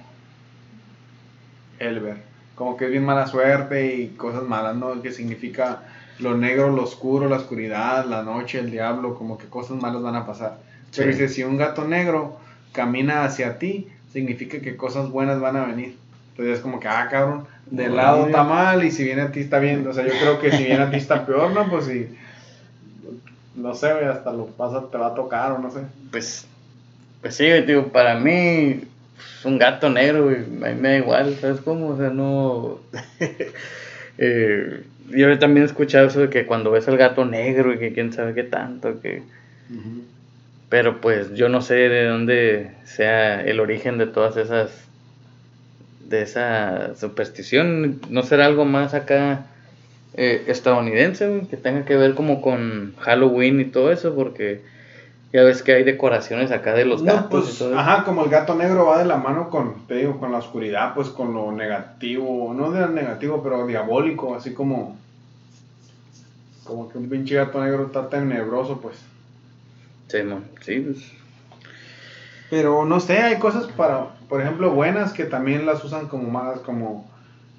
Elber. 1.82 2.18
Como 2.56 2.78
que 2.78 2.86
es 2.86 2.92
bien 2.92 3.06
mala 3.06 3.28
suerte 3.28 3.96
y 3.96 4.08
cosas 4.10 4.44
malas, 4.44 4.76
¿no? 4.76 5.02
Que 5.02 5.12
significa 5.12 5.84
lo 6.20 6.38
negro, 6.38 6.70
lo 6.70 6.84
oscuro, 6.84 7.28
la 7.28 7.38
oscuridad, 7.38 8.06
la 8.06 8.24
noche, 8.24 8.60
el 8.60 8.70
diablo, 8.70 9.16
como 9.16 9.38
que 9.38 9.48
cosas 9.48 9.82
malas 9.82 10.02
van 10.02 10.16
a 10.16 10.26
pasar. 10.26 10.60
Pero 10.96 11.12
Sí. 11.12 11.18
dice, 11.18 11.34
si 11.34 11.44
un 11.44 11.58
gato 11.58 11.86
negro 11.88 12.38
camina 12.72 13.24
hacia 13.24 13.58
ti, 13.58 13.88
significa 14.14 14.60
que 14.60 14.76
cosas 14.78 15.10
buenas 15.10 15.40
van 15.40 15.56
a 15.56 15.66
venir. 15.66 15.98
Entonces 16.32 16.58
es 16.58 16.62
como 16.62 16.80
que, 16.80 16.88
ah, 16.88 17.08
cabrón, 17.10 17.48
del 17.66 17.96
lado 17.96 18.26
está 18.26 18.44
mal 18.44 18.84
y 18.84 18.92
si 18.92 19.04
viene 19.04 19.22
a 19.24 19.32
ti 19.32 19.40
está 19.40 19.60
bien. 19.60 19.88
O 19.88 19.94
sea, 19.94 20.06
yo 20.06 20.14
creo 20.20 20.40
que 20.40 20.52
si 20.52 20.64
viene 20.64 20.84
a 20.84 20.92
ti 20.92 20.98
está 20.98 21.26
peor, 21.26 21.52
¿no? 21.52 21.70
Pues 21.70 21.86
si, 21.86 22.08
no 23.56 23.74
sé, 23.74 23.90
hasta 23.92 24.32
lo 24.32 24.48
pasa, 24.48 24.84
te 24.92 24.98
va 24.98 25.08
a 25.08 25.16
tocar 25.16 25.54
o 25.54 25.60
no 25.60 25.72
sé. 25.72 25.80
Pues, 26.12 26.46
pues 27.22 27.36
sí, 27.36 27.46
digo, 27.66 27.88
para 27.88 28.20
mí 28.20 28.82
un 29.44 29.58
gato 29.58 29.90
negro, 29.90 30.26
güey, 30.26 30.38
a 30.38 30.74
mí 30.74 30.82
me 30.82 30.90
da 30.90 30.98
igual, 30.98 31.36
¿sabes 31.36 31.62
cómo? 31.62 31.90
O 31.90 31.98
sea, 31.98 32.10
no... 32.10 32.80
eh, 34.18 34.84
yo 35.10 35.40
también 35.40 35.64
he 35.64 35.68
escuchado 35.68 36.08
eso 36.08 36.22
de 36.22 36.30
que 36.30 36.46
cuando 36.46 36.72
ves 36.72 36.88
al 36.88 36.98
gato 36.98 37.26
negro 37.26 37.74
y 37.74 37.80
que 37.80 37.94
quién 37.94 38.14
sabe 38.14 38.34
qué 38.34 38.44
tanto, 38.44 39.02
que... 39.02 39.24
Pero 40.70 41.02
pues 41.02 41.34
yo 41.36 41.50
no 41.50 41.62
sé 41.62 41.76
de 41.76 42.06
dónde 42.06 42.72
sea 42.86 43.42
el 43.42 43.60
origen 43.60 43.98
de 43.98 44.08
todas 44.08 44.38
esas... 44.38 44.72
de 46.08 46.22
esa 46.22 46.96
superstición, 46.96 48.00
no 48.10 48.24
será 48.24 48.46
algo 48.46 48.66
más 48.66 48.94
acá 48.94 49.46
eh, 50.14 50.44
estadounidense, 50.48 51.28
güey, 51.28 51.48
que 51.48 51.58
tenga 51.58 51.86
que 51.86 51.96
ver 51.96 52.16
como 52.16 52.42
con 52.42 52.94
Halloween 53.00 53.62
y 53.62 53.66
todo 53.66 53.92
eso, 53.92 54.14
porque 54.14 54.62
ya 55.34 55.44
ves 55.44 55.64
que 55.64 55.74
hay 55.74 55.84
decoraciones 55.84 56.52
acá 56.52 56.74
de 56.74 56.86
los 56.86 57.02
No, 57.04 57.14
gatos 57.14 57.44
pues, 57.46 57.56
y 57.56 57.58
todo 57.60 57.70
eso. 57.72 57.80
ajá, 57.80 58.04
como 58.04 58.24
el 58.26 58.30
gato 58.30 58.56
negro 58.56 58.88
va 58.88 59.00
de 59.00 59.06
la 59.06 59.18
mano 59.18 59.50
con, 59.50 59.88
te 59.88 59.96
digo, 59.96 60.20
con 60.20 60.32
la 60.32 60.40
oscuridad, 60.40 60.94
pues 60.94 61.10
con 61.10 61.34
lo 61.34 61.52
negativo, 61.52 62.54
no 62.54 62.72
de 62.72 62.88
negativo, 62.90 63.42
pero 63.42 63.66
diabólico, 63.66 64.36
así 64.36 64.54
como, 64.54 64.98
como 66.64 66.90
que 66.90 66.98
un 66.98 67.10
pinche 67.10 67.36
gato 67.36 67.64
negro 67.64 67.86
está 67.86 68.10
tenebroso, 68.10 68.80
pues. 68.82 68.98
Sí, 70.08 70.24
mon, 70.24 70.44
sí, 70.62 70.80
pues, 70.82 71.12
Pero 72.50 72.86
no 72.86 73.00
sé, 73.00 73.20
hay 73.20 73.40
cosas 73.40 73.68
para, 73.68 74.08
por 74.28 74.42
ejemplo, 74.42 74.72
buenas 74.72 75.14
que 75.14 75.24
también 75.24 75.66
las 75.66 75.84
usan 75.86 76.08
como 76.08 76.30
malas, 76.30 76.60
como 76.60 77.10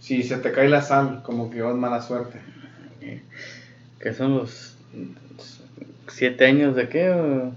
si 0.00 0.22
se 0.22 0.36
te 0.36 0.52
cae 0.52 0.68
la 0.68 0.82
sal, 0.82 1.22
como 1.22 1.50
que 1.50 1.62
vas 1.62 1.74
mala 1.74 2.02
suerte. 2.02 2.38
¿qué 4.00 4.12
son 4.12 4.36
los 4.36 4.76
siete 6.12 6.46
años 6.46 6.76
de 6.76 6.88
qué? 6.88 7.00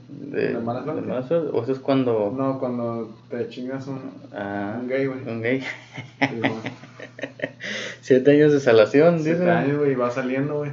De, 0.09 0.53
¿De 0.53 0.59
mala 0.59 0.83
suerte? 0.83 1.01
mala 1.01 1.23
suerte? 1.27 1.49
¿O 1.53 1.63
eso 1.63 1.71
es 1.71 1.79
cuando... 1.79 2.33
No, 2.35 2.59
cuando 2.59 3.15
te 3.29 3.47
chingas 3.49 3.87
un, 3.87 3.99
Ah, 4.33 4.77
un 4.81 4.87
gay, 4.87 5.05
güey. 5.05 5.19
un 5.27 5.41
gay. 5.41 5.61
Sí, 5.61 6.41
siete 8.01 8.31
años 8.31 8.51
de 8.53 8.59
salación, 8.59 9.19
Siete 9.19 9.39
dice. 9.39 9.51
años, 9.51 9.77
güey, 9.79 9.91
y 9.91 9.95
va 9.95 10.09
saliendo, 10.11 10.57
güey. 10.59 10.71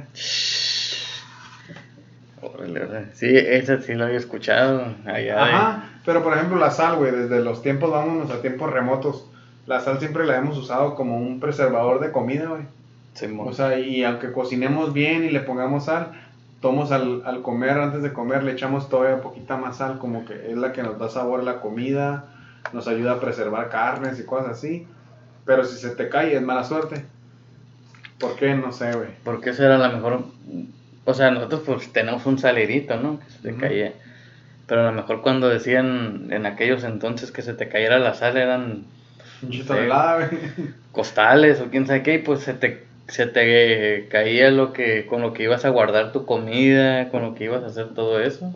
Sí, 3.13 3.27
ese 3.29 3.81
sí 3.81 3.93
lo 3.93 4.05
había 4.05 4.17
escuchado. 4.17 4.83
Allá 5.05 5.17
de- 5.21 5.31
Ajá, 5.41 5.89
pero 6.05 6.23
por 6.23 6.33
ejemplo 6.33 6.57
la 6.57 6.71
sal, 6.71 6.97
güey, 6.97 7.11
desde 7.11 7.41
los 7.43 7.61
tiempos, 7.61 7.91
vámonos 7.91 8.31
a 8.31 8.41
tiempos 8.41 8.71
remotos, 8.71 9.25
la 9.65 9.79
sal 9.79 9.99
siempre 9.99 10.25
la 10.25 10.37
hemos 10.37 10.57
usado 10.57 10.95
como 10.95 11.17
un 11.17 11.39
preservador 11.39 11.99
de 12.01 12.11
comida, 12.11 12.47
güey. 12.49 12.63
Simón. 13.13 13.47
O 13.47 13.53
sea, 13.53 13.77
y 13.79 14.03
aunque 14.03 14.31
cocinemos 14.31 14.91
bien 14.93 15.23
y 15.23 15.29
le 15.29 15.39
pongamos 15.41 15.85
sal, 15.85 16.11
tomos 16.63 16.91
al, 16.91 17.21
al 17.25 17.43
comer, 17.43 17.77
antes 17.77 18.01
de 18.01 18.13
comer, 18.13 18.41
le 18.43 18.53
echamos 18.53 18.89
todavía 18.89 19.21
poquita 19.21 19.57
más 19.57 19.77
sal, 19.77 19.99
como 19.99 20.25
que 20.25 20.49
es 20.49 20.57
la 20.57 20.71
que 20.71 20.81
nos 20.81 20.97
da 20.97 21.09
sabor 21.09 21.41
a 21.41 21.43
la 21.43 21.59
comida, 21.59 22.25
nos 22.71 22.87
ayuda 22.87 23.11
a 23.11 23.19
preservar 23.19 23.69
carnes 23.69 24.19
y 24.19 24.25
cosas 24.25 24.53
así. 24.53 24.87
Pero 25.45 25.65
si 25.65 25.77
se 25.77 25.89
te 25.89 26.07
cae 26.09 26.33
es 26.35 26.41
mala 26.41 26.63
suerte. 26.63 27.05
¿Por 28.17 28.35
qué? 28.37 28.55
No 28.55 28.71
sé, 28.71 28.93
güey. 28.93 29.09
Porque 29.25 29.49
esa 29.49 29.65
era 29.65 29.77
la 29.77 29.89
mejor. 29.89 30.23
O 31.05 31.13
sea, 31.13 31.31
nosotros 31.31 31.63
pues 31.65 31.91
tenemos 31.91 32.25
un 32.25 32.39
salerito, 32.39 32.95
¿no? 32.95 33.19
Que 33.19 33.29
se 33.29 33.39
te 33.41 33.51
Ujú. 33.51 33.59
caía. 33.59 33.91
Pero 34.65 34.81
a 34.81 34.85
lo 34.85 34.93
mejor 34.93 35.21
cuando 35.21 35.49
decían 35.49 36.29
en 36.31 36.45
aquellos 36.45 36.85
entonces 36.85 37.33
que 37.33 37.41
se 37.41 37.53
te 37.53 37.67
cayera 37.67 37.99
la 37.99 38.13
sal 38.13 38.37
eran 38.37 38.85
Pinche 39.41 39.63
Sí. 39.63 39.67
tonelada, 39.67 40.25
güey. 40.27 40.41
costales 40.93 41.59
o 41.59 41.65
quién 41.69 41.85
sabe 41.85 42.03
qué, 42.03 42.13
y 42.15 42.17
pues 42.19 42.39
se 42.39 42.53
te, 42.53 42.85
se 43.13 43.27
te 43.27 44.07
caía 44.09 44.49
lo 44.49 44.73
que, 44.73 45.05
con 45.05 45.21
lo 45.21 45.33
que 45.33 45.43
ibas 45.43 45.65
a 45.65 45.69
guardar 45.69 46.11
tu 46.11 46.25
comida, 46.25 47.09
con 47.09 47.21
lo 47.21 47.35
que 47.35 47.43
ibas 47.43 47.61
a 47.61 47.67
hacer 47.67 47.93
todo 47.93 48.19
eso. 48.19 48.51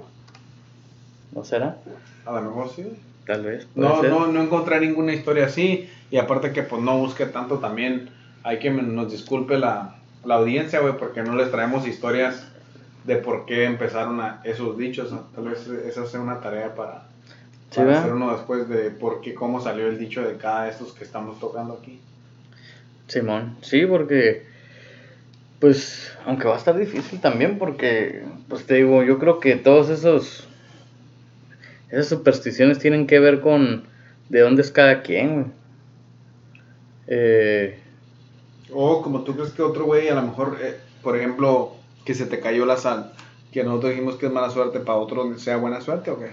¿No 1.32 1.44
será? 1.44 1.78
A 2.26 2.32
lo 2.32 2.42
mejor 2.42 2.72
sí. 2.76 2.92
Tal 3.28 3.44
vez. 3.44 3.68
No, 3.76 4.02
ser. 4.02 4.10
no, 4.10 4.26
no 4.26 4.42
encontré 4.42 4.80
ninguna 4.80 5.14
historia 5.14 5.46
así. 5.46 5.88
Y 6.10 6.18
aparte 6.18 6.54
que 6.54 6.64
pues 6.64 6.82
no 6.82 6.98
busque 6.98 7.28
tanto 7.28 7.60
también. 7.60 8.10
Hay 8.42 8.58
que 8.58 8.72
nos 8.72 9.12
disculpe 9.12 9.60
la, 9.60 10.00
la 10.26 10.36
audiencia, 10.36 10.80
güey, 10.80 10.98
porque 10.98 11.22
no 11.22 11.36
les 11.36 11.52
traemos 11.52 11.88
historias 11.88 12.48
de 13.04 13.18
por 13.18 13.46
qué 13.46 13.66
empezaron 13.66 14.20
a 14.22 14.42
esos 14.44 14.76
dichos. 14.76 15.14
Tal 15.36 15.50
vez 15.50 15.68
esa 15.68 16.08
sea 16.08 16.20
una 16.20 16.40
tarea 16.40 16.74
para, 16.74 17.04
Sí, 17.70 17.82
para 17.82 18.00
hacer 18.00 18.12
uno 18.12 18.32
después 18.32 18.68
de 18.68 18.90
por 18.90 19.22
qué, 19.22 19.36
cómo 19.36 19.62
salió 19.62 19.88
el 19.88 20.00
dicho 20.00 20.28
de 20.28 20.38
cada 20.38 20.64
de 20.64 20.72
estos 20.72 20.94
que 20.94 21.04
estamos 21.04 21.40
tocando 21.40 21.76
aquí. 21.76 22.00
Simón, 23.08 23.56
sí, 23.62 23.86
porque, 23.86 24.47
pues, 25.60 26.16
aunque 26.26 26.48
va 26.48 26.56
a 26.56 26.58
estar 26.58 26.78
difícil 26.78 27.20
también, 27.20 27.58
porque, 27.58 28.24
pues 28.48 28.66
te 28.66 28.76
digo, 28.76 29.04
yo 29.04 29.18
creo 29.20 29.40
que 29.40 29.56
todos 29.56 29.90
esos, 29.90 30.48
esas 31.90 32.08
supersticiones 32.08 32.80
tienen 32.80 33.08
que 33.08 33.20
ver 33.20 33.40
con 33.42 33.84
de 34.30 34.42
dónde 34.42 34.62
es 34.62 34.72
cada 34.72 35.02
quien, 35.02 35.34
güey. 35.34 35.46
Eh, 37.08 37.80
O 38.74 39.02
como 39.02 39.22
tú 39.22 39.34
crees 39.36 39.52
que 39.52 39.62
otro 39.62 39.86
güey, 39.86 40.10
a 40.10 40.16
lo 40.16 40.22
mejor, 40.24 40.58
eh, 40.62 40.76
por 41.02 41.16
ejemplo, 41.18 41.72
que 42.06 42.14
se 42.14 42.26
te 42.26 42.40
cayó 42.40 42.66
la 42.66 42.78
sal, 42.78 43.14
que 43.52 43.64
nosotros 43.64 43.92
dijimos 43.92 44.16
que 44.18 44.26
es 44.28 44.32
mala 44.32 44.50
suerte, 44.50 44.80
para 44.82 45.00
otro 45.00 45.38
sea 45.40 45.58
buena 45.58 45.82
suerte 45.82 46.12
o 46.12 46.20
qué? 46.20 46.28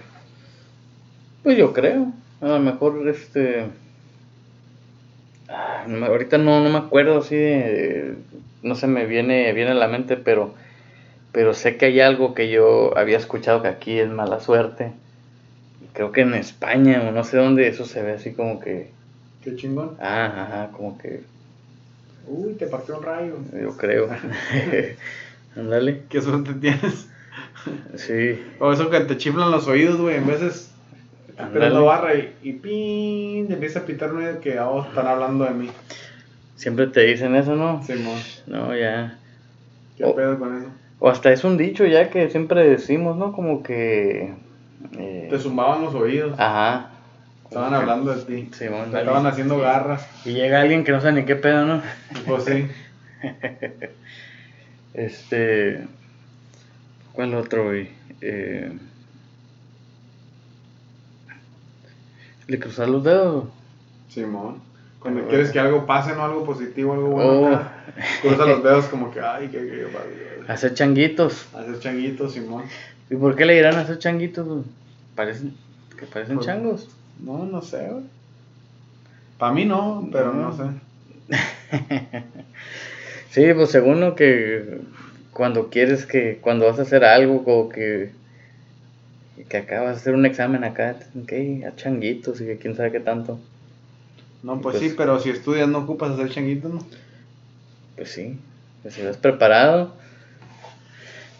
pues 1.43 1.57
yo 1.57 1.73
creo, 1.73 2.11
a 2.41 2.47
lo 2.47 2.59
mejor, 2.59 3.07
este, 3.07 3.67
ah, 5.47 5.85
ahorita 6.07 6.37
no, 6.39 6.63
no 6.63 6.69
me 6.69 6.79
acuerdo 6.79 7.19
así, 7.19 7.35
de- 7.35 8.15
no 8.65 8.75
se 8.75 8.87
me 8.87 9.05
viene, 9.05 9.53
viene 9.53 9.71
a 9.71 9.75
la 9.75 9.87
mente, 9.87 10.17
pero, 10.17 10.53
pero 11.31 11.53
sé 11.53 11.77
que 11.77 11.85
hay 11.85 12.01
algo 12.01 12.33
que 12.33 12.49
yo 12.49 12.97
había 12.97 13.17
escuchado 13.17 13.61
que 13.61 13.69
aquí 13.69 13.97
es 13.99 14.09
mala 14.09 14.39
suerte. 14.41 14.91
Creo 15.93 16.11
que 16.11 16.21
en 16.21 16.33
España 16.33 17.01
o 17.07 17.11
no 17.13 17.23
sé 17.23 17.37
dónde 17.37 17.67
eso 17.69 17.85
se 17.85 18.01
ve 18.03 18.13
así 18.13 18.33
como 18.33 18.59
que, 18.59 18.91
Qué 19.43 19.55
chingón. 19.55 19.91
ah, 20.01 20.25
ajá, 20.25 20.69
como 20.73 20.97
que 20.97 21.21
Uy, 22.27 22.53
te 22.55 22.65
partió 22.67 22.97
un 22.97 23.03
rayo. 23.03 23.35
yo 23.61 23.77
creo. 23.77 24.09
Ándale, 25.55 26.01
Qué 26.09 26.21
suerte 26.21 26.53
tienes. 26.55 27.07
sí, 27.95 28.41
O 28.59 28.73
eso 28.73 28.89
que 28.89 28.99
te 29.01 29.15
chiflan 29.17 29.51
los 29.51 29.67
oídos, 29.67 29.97
güey. 30.01 30.17
En 30.17 30.27
veces 30.27 30.71
Ándale. 31.37 31.69
la 31.69 31.79
barra 31.81 32.15
y, 32.15 32.33
y 32.43 32.53
pin, 32.53 33.47
te 33.47 33.53
empieza 33.53 33.79
a 33.79 33.85
pitar 33.85 34.11
oído 34.11 34.39
que 34.41 34.59
oh, 34.59 34.85
están 34.85 35.07
hablando 35.07 35.45
de 35.45 35.51
mí. 35.51 35.69
Siempre 36.55 36.87
te 36.87 37.01
dicen 37.01 37.35
eso, 37.35 37.55
¿no? 37.55 37.83
Simón, 37.83 38.19
No, 38.47 38.75
ya. 38.75 39.17
¿qué 39.97 40.03
Oh. 40.05 40.15
pedo 40.15 40.37
con 40.39 40.57
eso? 40.57 40.67
O 40.99 41.09
hasta 41.09 41.31
es 41.31 41.43
un 41.43 41.57
dicho 41.57 41.85
ya 41.85 42.09
que 42.09 42.29
siempre 42.29 42.67
decimos, 42.67 43.17
¿no? 43.17 43.33
Como 43.33 43.61
que... 43.63 44.33
eh, 44.97 45.27
Te 45.29 45.39
zumbaban 45.39 45.81
los 45.83 45.93
oídos. 45.93 46.39
Ajá. 46.39 46.91
Estaban 47.43 47.69
que- 47.69 47.75
hablando 47.75 48.15
de 48.15 48.23
ti. 48.23 48.49
Simón, 48.53 48.91
Te 48.91 48.99
estaban 48.99 49.25
haciendo 49.27 49.57
garras. 49.59 50.07
Y 50.25 50.31
llega 50.33 50.61
alguien 50.61 50.83
que 50.83 50.91
no 50.91 51.01
sabe 51.01 51.13
ni 51.21 51.25
qué 51.25 51.35
pedo, 51.35 51.65
¿no? 51.65 51.81
Pues 52.25 52.45
sí. 52.45 52.67
Este. 54.93 55.85
¿Cuál 57.13 57.33
otro, 57.35 57.65
güey? 57.65 57.89
Eh, 58.21 58.71
¿Le 62.47 62.59
cruzar 62.59 62.87
los 62.89 63.03
dedos? 63.03 63.45
Simón. 64.09 64.61
Cuando 65.05 65.19
Pero 65.21 65.29
quieres 65.29 65.47
bueno. 65.49 65.53
que 65.53 65.59
algo 65.59 65.85
pase, 65.85 66.15
¿no? 66.15 66.23
Algo 66.25 66.43
positivo, 66.45 66.93
algo 66.93 67.09
bueno. 67.09 67.31
Oh. 67.31 67.47
acá, 67.49 67.73
Cruza 68.23 68.45
los 68.47 68.63
dedos 68.63 68.85
como 68.85 69.11
que, 69.11 69.19
ay, 69.19 69.49
que, 69.49 69.59
que, 69.59 69.67
que 69.67 70.51
Hacer 70.51 70.73
changuitos. 70.73 71.47
Haces 71.53 71.79
changuitos, 71.79 72.33
Simón. 72.33 72.63
¿Y 73.11 73.15
por 73.15 73.35
qué 73.35 73.45
le 73.45 73.53
dirán 73.53 73.75
hacer 73.75 73.99
changuitos? 73.99 74.47
güey? 74.47 74.63
Parecen, 75.15 75.53
que 75.99 76.07
parecen 76.07 76.37
Pues- 76.37 76.47
changos. 76.47 76.87
No, 77.19 77.45
no 77.45 77.61
sé, 77.61 77.87
güey. 77.87 78.03
Para 79.37 79.53
mí 79.53 79.65
no, 79.65 80.09
pero 80.11 80.33
no, 80.33 80.49
No. 80.49 80.57
sé. 80.57 80.63
Sí, 83.29 83.43
pues 83.53 83.69
según 83.69 83.99
lo 83.99 84.15
que 84.15 84.79
cuando 85.33 85.69
quieres 85.69 86.07
que, 86.07 86.39
cuando 86.41 86.65
vas 86.65 86.79
a 86.79 86.83
hacer 86.83 87.03
algo, 87.03 87.43
como 87.43 87.69
que, 87.69 88.09
que 89.49 89.57
acabas 89.57 89.89
de 89.89 90.01
hacer 90.01 90.13
un 90.15 90.25
examen 90.25 90.63
acá, 90.63 90.95
que 91.27 91.63
a 91.63 91.75
changuitos 91.75 92.41
y 92.41 92.45
que 92.45 92.57
quién 92.57 92.75
sabe 92.75 92.91
qué 92.91 93.01
tanto. 93.01 93.39
No, 94.45 94.61
pues, 94.61 94.77
Pues- 94.77 94.91
sí, 94.91 94.95
pero 94.95 95.19
si 95.19 95.31
estudias 95.31 95.67
no 95.67 95.79
ocupas 95.79 96.11
hacer 96.11 96.29
changuitos, 96.29 96.71
¿no? 96.71 96.79
Pues 97.95 98.11
sí, 98.11 98.39
pues 98.83 98.93
si 98.93 99.01
vas 99.03 99.17
preparado. 99.17 99.93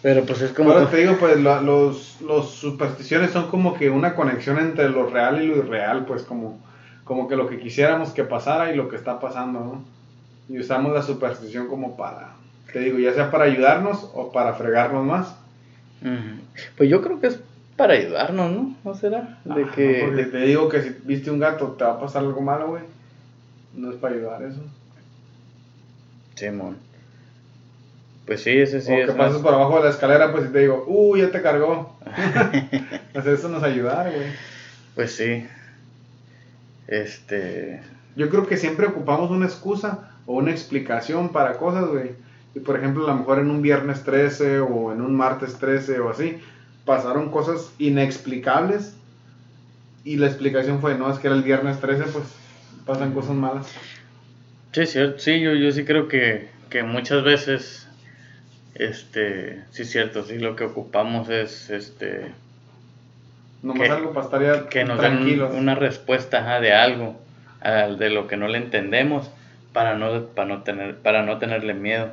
Pero 0.02 0.24
pues 0.24 0.42
es 0.42 0.52
como... 0.52 0.72
Ahora 0.72 0.90
te 0.90 0.98
digo, 0.98 1.18
pues 1.20 1.40
la- 1.40 1.62
los, 1.62 2.20
los 2.22 2.50
supersticiones 2.52 3.32
son 3.32 3.48
como 3.50 3.76
que 3.76 3.90
una 3.90 4.16
conexión 4.16 4.58
entre 4.60 4.90
lo 4.90 5.08
real 5.08 5.42
y 5.42 5.48
lo 5.48 5.58
irreal, 5.58 6.06
pues 6.06 6.24
como, 6.24 6.60
como 7.04 7.28
que 7.28 7.36
lo 7.36 7.48
que 7.48 7.60
quisiéramos 7.60 8.10
que 8.12 8.24
pasara 8.24 8.72
y 8.72 8.76
lo 8.76 8.88
que 8.90 8.96
está 8.96 9.20
pasando, 9.20 9.60
¿no? 9.60 9.84
Y 10.48 10.60
usamos 10.60 10.94
la 10.94 11.02
superstición 11.02 11.68
como 11.68 11.98
para, 11.98 12.34
te 12.72 12.80
digo, 12.80 12.98
ya 13.00 13.14
sea 13.14 13.32
para 13.32 13.46
ayudarnos 13.46 14.10
o 14.14 14.32
para 14.32 14.54
fregarnos 14.54 15.06
más. 15.06 15.36
Pues 16.78 16.90
yo 16.90 17.02
creo 17.02 17.20
que 17.20 17.28
es 17.28 17.40
para 17.76 17.94
ayudarnos, 17.94 18.52
¿no? 18.52 18.76
¿No 18.84 18.94
será? 18.96 19.40
De 19.44 19.64
Ah, 19.64 19.72
que... 19.76 20.02
no, 20.04 20.08
porque 20.10 20.26
te 20.26 20.38
digo 20.40 20.70
que 20.70 20.82
si 20.84 20.96
viste 21.04 21.32
un 21.32 21.40
gato 21.40 21.76
te 21.78 21.84
va 21.84 21.94
a 21.94 22.00
pasar 22.00 22.24
algo 22.24 22.42
malo, 22.42 22.68
güey. 22.70 22.84
No 23.76 23.92
es 23.92 23.98
para 23.98 24.16
ayudar 24.16 24.44
eso. 24.44 24.62
Simón. 26.36 26.78
Pues 28.26 28.42
sí, 28.42 28.52
ese 28.52 28.82
sí 28.82 28.92
o 28.92 28.96
es 28.96 29.06
que 29.06 29.16
más- 29.16 29.28
pases 29.28 29.42
por 29.42 29.54
abajo 29.54 29.78
de 29.78 29.84
la 29.84 29.90
escalera, 29.92 30.32
pues 30.32 30.46
y 30.50 30.54
te 30.54 30.60
digo, 30.60 30.84
uh, 30.88 31.16
ya 31.16 31.32
te 31.32 31.42
cargó. 31.42 31.98
pues 33.14 33.26
eso 33.26 33.50
nos 33.50 33.64
ayudar, 33.64 34.12
güey. 34.12 34.28
Pues 34.96 35.16
sí. 35.16 35.46
Este... 36.88 37.82
Yo 38.16 38.30
creo 38.30 38.48
que 38.48 38.58
siempre 38.58 38.88
ocupamos 38.88 39.30
una 39.30 39.46
excusa 39.46 40.12
o 40.26 40.36
una 40.36 40.52
explicación 40.52 41.30
para 41.30 41.58
cosas, 41.58 41.88
güey. 41.88 42.12
Y 42.56 42.62
por 42.62 42.78
ejemplo, 42.78 43.06
a 43.06 43.12
lo 43.12 43.18
mejor 43.18 43.40
en 43.40 43.52
un 43.52 43.62
viernes 43.62 44.04
13 44.04 44.62
o 44.62 44.94
en 44.94 45.02
un 45.02 45.14
martes 45.16 45.58
13 45.60 46.00
o 46.00 46.10
así, 46.10 46.40
pasaron 46.86 47.30
cosas 47.30 47.72
inexplicables. 47.78 48.96
Y 50.06 50.16
la 50.16 50.28
explicación 50.28 50.80
fue, 50.80 50.96
no, 50.98 51.12
es 51.12 51.20
que 51.20 51.28
era 51.28 51.36
el 51.36 51.44
viernes 51.44 51.80
13, 51.82 52.04
pues 52.06 52.26
pasan 52.86 53.14
cosas 53.14 53.36
malas. 53.36 53.68
Sí, 54.72 54.86
cierto. 54.86 55.20
Sí, 55.20 55.40
yo, 55.40 55.54
yo 55.54 55.72
sí 55.72 55.86
creo 55.86 56.08
que, 56.08 56.50
que 56.70 56.84
muchas 56.84 57.24
veces, 57.24 57.88
este, 58.76 59.62
sí 59.72 59.84
es 59.84 59.92
cierto, 59.92 60.24
sí 60.24 60.38
lo 60.38 60.56
que 60.56 60.66
ocupamos 60.66 61.30
es, 61.30 61.70
este, 61.70 62.32
Nomás 63.62 63.88
Que- 63.88 63.94
algo 63.94 64.14
para 64.14 64.26
estar 64.26 64.70
que 64.70 64.84
nos 64.84 65.02
den 65.02 65.42
una 65.42 65.74
respuesta 65.76 66.40
ajá, 66.40 66.60
de 66.60 66.74
algo, 66.74 67.20
ah, 67.62 67.88
de 67.88 68.10
lo 68.12 68.28
que 68.28 68.38
no 68.38 68.48
le 68.48 68.60
entendemos, 68.60 69.32
para 69.74 69.96
no, 69.96 70.28
para 70.28 70.48
no 70.48 70.62
tener, 70.62 70.98
para 70.98 71.24
no 71.24 71.40
tenerle 71.40 71.74
miedo. 71.74 72.12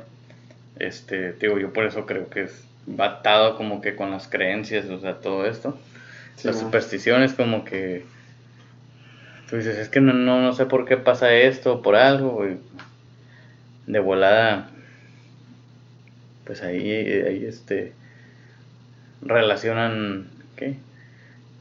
Este, 0.79 1.33
digo, 1.33 1.59
yo 1.59 1.71
por 1.71 1.85
eso 1.85 2.07
creo 2.07 2.29
que 2.29 2.43
es 2.43 2.65
va 2.87 3.05
atado 3.05 3.55
como 3.55 3.81
que 3.81 3.95
con 3.95 4.09
las 4.11 4.27
creencias, 4.27 4.89
o 4.89 4.99
sea, 4.99 5.15
todo 5.19 5.45
esto. 5.45 5.77
Sí, 6.37 6.47
las 6.47 6.59
supersticiones 6.59 7.33
como 7.33 7.63
que 7.63 8.03
tú 9.53 9.57
dices, 9.57 9.77
es 9.77 9.89
que 9.89 10.01
no, 10.01 10.13
no, 10.13 10.41
no 10.41 10.53
sé 10.53 10.65
por 10.65 10.83
qué 10.85 10.97
pasa 10.97 11.31
esto, 11.31 11.83
por 11.83 11.95
algo, 11.95 12.43
y 12.43 12.57
de 13.85 13.99
volada, 13.99 14.71
pues 16.43 16.63
ahí, 16.63 16.89
ahí 16.89 17.45
este, 17.45 17.93
relacionan, 19.21 20.27
¿qué? 20.55 20.77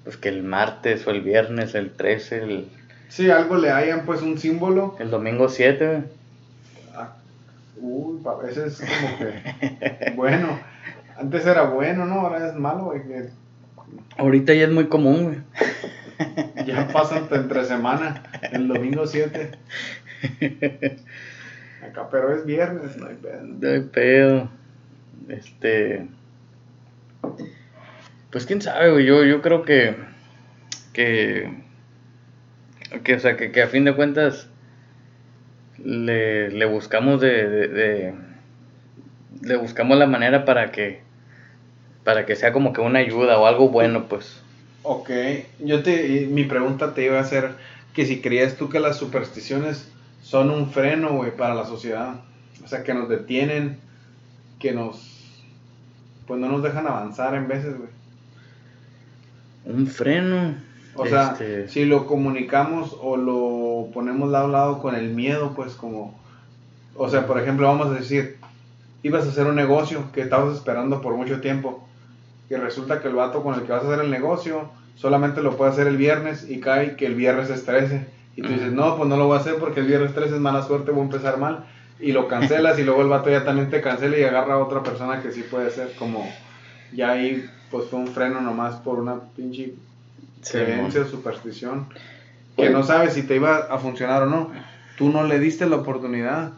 Pues 0.04 0.16
que 0.16 0.30
el 0.30 0.42
martes 0.42 1.06
o 1.06 1.10
el 1.10 1.20
viernes, 1.20 1.74
el 1.74 1.90
13, 1.90 2.42
el, 2.42 2.68
Sí, 3.10 3.28
algo 3.28 3.56
le 3.56 3.70
hayan 3.70 4.06
pues 4.06 4.22
un 4.22 4.38
símbolo. 4.38 4.96
el 4.98 5.10
domingo 5.10 5.50
7, 5.50 5.86
güey. 5.86 6.02
Ah, 6.94 7.12
uy, 7.76 8.22
a 8.26 8.42
veces 8.42 8.80
como 8.80 9.18
que, 9.18 10.12
bueno, 10.16 10.58
Antes 11.18 11.44
era 11.44 11.64
bueno, 11.64 12.06
¿no? 12.06 12.20
Ahora 12.20 12.48
es 12.48 12.54
malo, 12.54 12.84
güey. 12.84 13.02
que 13.02 13.28
Ahorita 14.16 14.54
ya 14.54 14.64
es 14.64 14.70
muy 14.70 14.86
común, 14.86 15.24
güey. 15.24 15.38
Ya 16.66 16.88
pasan 16.88 17.28
entre 17.30 17.64
semana, 17.64 18.22
el 18.52 18.68
domingo 18.68 19.06
7. 19.06 19.50
Acá, 21.82 22.08
pero 22.10 22.34
es 22.34 22.44
viernes, 22.46 22.96
no 22.96 23.08
hay 23.08 23.16
pedo. 23.16 23.42
No 23.42 23.68
hay 23.68 23.80
pedo. 23.80 24.48
Este. 25.28 26.06
Pues 28.30 28.46
quién 28.46 28.62
sabe, 28.62 28.90
güey. 28.92 29.04
Yo, 29.06 29.24
yo 29.24 29.42
creo 29.42 29.62
que. 29.62 29.96
Que. 30.92 31.52
Que, 33.04 33.14
o 33.14 33.18
sea, 33.18 33.36
que, 33.36 33.62
a 33.62 33.66
fin 33.68 33.84
de 33.84 33.94
cuentas. 33.94 34.48
Le, 35.78 36.50
le 36.50 36.64
buscamos 36.66 37.20
de, 37.20 37.68
de- 37.68 38.14
Le 39.42 39.56
buscamos 39.56 39.98
la 39.98 40.06
manera 40.06 40.44
para 40.44 40.70
que. 40.70 41.00
Para 42.04 42.26
que 42.26 42.36
sea 42.36 42.52
como 42.52 42.72
que 42.72 42.80
una 42.80 42.98
ayuda 43.00 43.38
o 43.38 43.46
algo 43.46 43.68
bueno, 43.68 44.08
pues. 44.08 44.41
Ok, 44.84 45.10
yo 45.60 45.82
te, 45.82 46.26
mi 46.26 46.44
pregunta 46.44 46.92
te 46.94 47.04
iba 47.04 47.18
a 47.18 47.22
hacer 47.22 47.54
que 47.94 48.04
si 48.04 48.20
creías 48.20 48.56
tú 48.56 48.68
que 48.68 48.80
las 48.80 48.96
supersticiones 48.96 49.88
son 50.22 50.50
un 50.50 50.70
freno, 50.70 51.14
güey, 51.14 51.36
para 51.36 51.54
la 51.54 51.66
sociedad. 51.66 52.20
O 52.64 52.68
sea, 52.68 52.82
que 52.82 52.94
nos 52.94 53.08
detienen, 53.08 53.78
que 54.58 54.72
nos, 54.72 55.44
pues 56.26 56.40
no 56.40 56.48
nos 56.48 56.62
dejan 56.62 56.86
avanzar 56.86 57.34
en 57.34 57.48
veces, 57.48 57.76
güey. 57.76 57.90
Un 59.64 59.86
freno. 59.86 60.56
O 60.94 61.06
sea, 61.06 61.32
Este, 61.32 61.68
si 61.68 61.84
lo 61.84 62.06
comunicamos 62.06 62.96
o 63.00 63.16
lo 63.16 63.90
ponemos 63.92 64.30
lado 64.30 64.46
a 64.46 64.50
lado 64.50 64.78
con 64.80 64.94
el 64.94 65.10
miedo, 65.10 65.54
pues 65.54 65.74
como, 65.74 66.18
o 66.96 67.08
sea, 67.08 67.26
por 67.26 67.40
ejemplo, 67.40 67.66
vamos 67.66 67.86
a 67.88 67.94
decir, 67.94 68.36
ibas 69.02 69.24
a 69.26 69.30
hacer 69.30 69.46
un 69.46 69.56
negocio 69.56 70.12
que 70.12 70.20
estabas 70.20 70.54
esperando 70.54 71.00
por 71.00 71.16
mucho 71.16 71.40
tiempo 71.40 71.86
y 72.50 72.54
resulta 72.54 73.00
que 73.00 73.08
el 73.08 73.14
vato 73.14 73.42
con 73.42 73.54
el 73.54 73.62
que 73.62 73.72
vas 73.72 73.84
a 73.84 73.86
hacer 73.88 74.04
el 74.04 74.10
negocio 74.10 74.70
solamente 74.94 75.42
lo 75.42 75.56
puede 75.56 75.70
hacer 75.70 75.86
el 75.86 75.96
viernes 75.96 76.48
y 76.48 76.60
cae 76.60 76.96
que 76.96 77.06
el 77.06 77.14
viernes 77.14 77.50
es 77.50 77.64
13 77.64 78.06
y 78.36 78.42
tú 78.42 78.48
dices, 78.48 78.72
no, 78.72 78.96
pues 78.96 79.08
no 79.08 79.16
lo 79.16 79.26
voy 79.26 79.38
a 79.38 79.40
hacer 79.40 79.56
porque 79.56 79.80
el 79.80 79.86
viernes 79.86 80.14
13 80.14 80.34
es 80.34 80.40
mala 80.40 80.62
suerte, 80.62 80.90
voy 80.90 81.00
a 81.00 81.04
empezar 81.04 81.38
mal 81.38 81.64
y 82.00 82.12
lo 82.12 82.28
cancelas 82.28 82.78
y 82.78 82.84
luego 82.84 83.02
el 83.02 83.08
vato 83.08 83.30
ya 83.30 83.44
también 83.44 83.70
te 83.70 83.80
cancela 83.80 84.18
y 84.18 84.24
agarra 84.24 84.54
a 84.54 84.58
otra 84.58 84.82
persona 84.82 85.22
que 85.22 85.32
sí 85.32 85.42
puede 85.42 85.70
ser 85.70 85.92
como, 85.98 86.28
ya 86.92 87.12
ahí 87.12 87.44
pues 87.70 87.86
fue 87.88 88.00
un 88.00 88.08
freno 88.08 88.40
nomás 88.40 88.76
por 88.76 88.98
una 88.98 89.20
pinche 89.34 89.74
sí, 90.42 90.58
creencia 90.58 91.04
superstición 91.06 91.86
que 92.56 92.70
no 92.70 92.82
sabes 92.82 93.14
si 93.14 93.22
te 93.22 93.36
iba 93.36 93.56
a 93.56 93.78
funcionar 93.78 94.22
o 94.22 94.26
no. 94.26 94.52
Tú 94.96 95.08
no 95.10 95.24
le 95.24 95.38
diste 95.38 95.66
la 95.66 95.76
oportunidad. 95.76 96.52